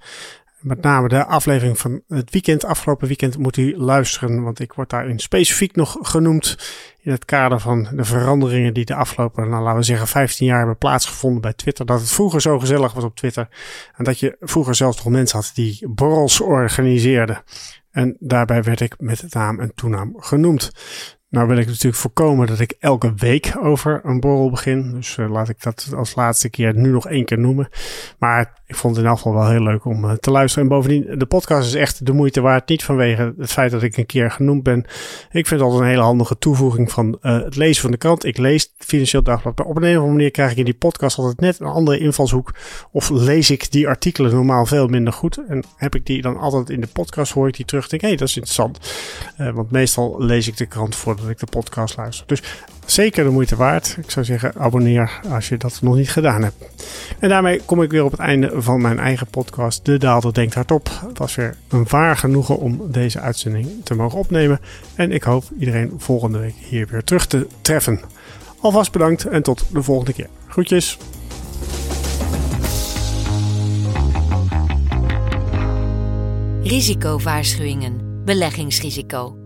met 0.67 0.83
name 0.83 1.09
de 1.09 1.25
aflevering 1.25 1.79
van 1.79 2.03
het 2.09 2.31
weekend, 2.31 2.65
afgelopen 2.65 3.07
weekend, 3.07 3.39
moet 3.39 3.57
u 3.57 3.77
luisteren. 3.77 4.43
Want 4.43 4.61
ik 4.61 4.73
word 4.73 4.91
daarin 4.91 5.19
specifiek 5.19 5.77
nog 5.77 5.97
genoemd 6.01 6.59
in 7.01 7.11
het 7.11 7.25
kader 7.25 7.61
van 7.61 7.89
de 7.93 8.05
veranderingen 8.05 8.75
die 8.75 8.85
de 8.85 8.95
afgelopen, 8.95 9.49
nou, 9.49 9.63
laten 9.63 9.79
we 9.79 9.85
zeggen, 9.85 10.07
15 10.07 10.47
jaar 10.47 10.59
hebben 10.59 10.79
plaatsgevonden 10.79 11.41
bij 11.41 11.53
Twitter. 11.53 11.87
Dat 11.87 12.01
het 12.01 12.11
vroeger 12.11 12.41
zo 12.41 12.59
gezellig 12.59 12.93
was 12.93 13.05
op 13.05 13.17
Twitter. 13.17 13.49
En 13.97 14.05
dat 14.05 14.19
je 14.19 14.37
vroeger 14.41 14.75
zelfs 14.75 14.97
nog 14.97 15.13
mensen 15.13 15.39
had 15.39 15.51
die 15.55 15.89
borrels 15.89 16.41
organiseerden. 16.41 17.43
En 17.91 18.17
daarbij 18.19 18.63
werd 18.63 18.81
ik 18.81 18.95
met 18.99 19.35
naam 19.35 19.61
en 19.61 19.75
toenaam 19.75 20.15
genoemd. 20.19 20.71
Nou 21.37 21.49
wil 21.49 21.57
ik 21.57 21.67
natuurlijk 21.67 21.97
voorkomen 21.97 22.47
dat 22.47 22.61
ik 22.61 22.77
elke 22.81 23.13
week 23.17 23.53
over 23.63 24.01
een 24.05 24.21
borrel 24.21 24.51
begin. 24.51 24.93
Dus 24.93 25.17
uh, 25.17 25.31
laat 25.31 25.49
ik 25.49 25.63
dat 25.63 25.93
als 25.97 26.15
laatste 26.15 26.49
keer 26.49 26.75
nu 26.75 26.91
nog 26.91 27.09
één 27.09 27.25
keer 27.25 27.39
noemen. 27.39 27.69
Maar 28.19 28.53
ik 28.67 28.77
vond 28.77 28.97
het 28.97 29.05
in 29.05 29.11
elk 29.11 29.19
geval 29.19 29.35
wel 29.35 29.51
heel 29.51 29.63
leuk 29.63 29.85
om 29.85 30.05
uh, 30.05 30.13
te 30.13 30.31
luisteren. 30.31 30.65
En 30.65 30.77
bovendien, 30.77 31.19
de 31.19 31.27
podcast 31.27 31.67
is 31.67 31.75
echt 31.75 32.07
de 32.07 32.13
moeite 32.13 32.41
waard. 32.41 32.69
Niet 32.69 32.85
vanwege 32.85 33.35
het 33.39 33.53
feit 33.53 33.71
dat 33.71 33.83
ik 33.83 33.97
een 33.97 34.07
keer 34.07 34.31
genoemd 34.31 34.63
ben. 34.63 34.85
Ik 35.31 35.47
vind 35.47 35.61
altijd 35.61 35.81
een 35.81 35.87
hele 35.87 36.03
handige 36.03 36.39
toevoeging 36.39 36.93
van 36.93 37.19
uh, 37.23 37.43
het 37.43 37.57
lezen 37.57 37.83
van 37.83 37.91
de 37.91 37.97
krant. 37.97 38.25
Ik 38.25 38.39
lees 38.39 38.73
Financieel 38.79 39.23
Dagblad. 39.23 39.59
Maar 39.59 39.67
op 39.67 39.77
een 39.77 39.83
of 39.83 39.89
andere 39.89 40.13
manier 40.13 40.31
krijg 40.31 40.51
ik 40.51 40.57
in 40.57 40.65
die 40.65 40.75
podcast 40.75 41.19
altijd 41.19 41.41
net 41.41 41.61
een 41.61 41.67
andere 41.67 41.99
invalshoek. 41.99 42.55
Of 42.91 43.11
lees 43.11 43.51
ik 43.51 43.73
die 43.73 43.89
artikelen 43.89 44.35
normaal 44.35 44.67
veel 44.67 44.87
minder 44.87 45.13
goed. 45.13 45.41
En 45.49 45.65
heb 45.77 45.95
ik 45.95 46.07
die 46.07 46.23
dan 46.23 46.37
altijd 46.37 46.71
in 46.71 46.81
de 46.81 46.89
podcast, 46.93 47.33
hoor 47.33 47.49
ik 47.49 47.57
die 47.57 47.65
terug. 47.65 47.89
Denk, 47.89 48.03
hé, 48.03 48.09
hey, 48.09 48.17
dat 48.17 48.29
is 48.29 48.37
interessant. 48.37 48.79
want 49.55 49.71
meestal 49.71 50.17
lees 50.19 50.49
ik 50.49 50.57
de 50.57 50.67
krant 50.67 50.97
voordat 51.27 51.43
ik 51.43 51.53
de 51.53 51.59
podcast 51.59 51.97
luister. 51.97 52.27
Dus 52.27 52.43
zeker 52.87 53.25
de 53.25 53.31
moeite 53.31 53.57
waard. 53.57 53.97
Ik 53.99 54.11
zou 54.11 54.25
zeggen, 54.25 54.53
abonneer 54.57 55.21
als 55.31 55.49
je 55.49 55.57
dat 55.57 55.79
nog 55.83 55.97
niet 55.97 56.11
gedaan 56.11 56.43
hebt. 56.43 56.65
En 57.19 57.29
daarmee 57.29 57.61
kom 57.65 57.83
ik 57.83 57.91
weer 57.91 58.05
op 58.05 58.11
het 58.11 58.21
einde 58.21 58.53
van 58.55 58.81
mijn 58.81 58.99
eigen 58.99 59.27
podcast. 59.27 59.85
De 59.85 59.99
Daalder 59.99 60.35
Denkt 60.35 60.55
Hardop. 60.55 60.91
Het 61.09 61.19
was 61.19 61.35
weer 61.35 61.57
een 61.69 61.87
waar 61.89 62.17
genoegen 62.17 62.59
om 62.59 62.93
deze 62.93 63.21
uitzending 63.21 63.69
te 63.85 63.95
mogen 63.95 64.19
opnemen. 64.19 64.61
En 64.95 65.13
ik 65.13 65.23
hoop 65.23 65.45
iedereen 65.59 65.93
volgende 65.99 66.39
week 66.39 66.55
hier 66.59 66.87
weer 66.87 67.05
terug 67.05 67.27
te 67.27 67.47
treffen. 67.61 68.01
Alvast 68.61 68.93
bedankt 68.93 69.25
en 69.25 69.43
tot 69.43 69.65
de 69.73 69.83
volgende 69.83 70.13
keer. 70.13 70.29
Groetjes. 70.49 70.99
Risicowaarschuwingen. 76.63 78.25
Beleggingsrisico. 78.25 79.46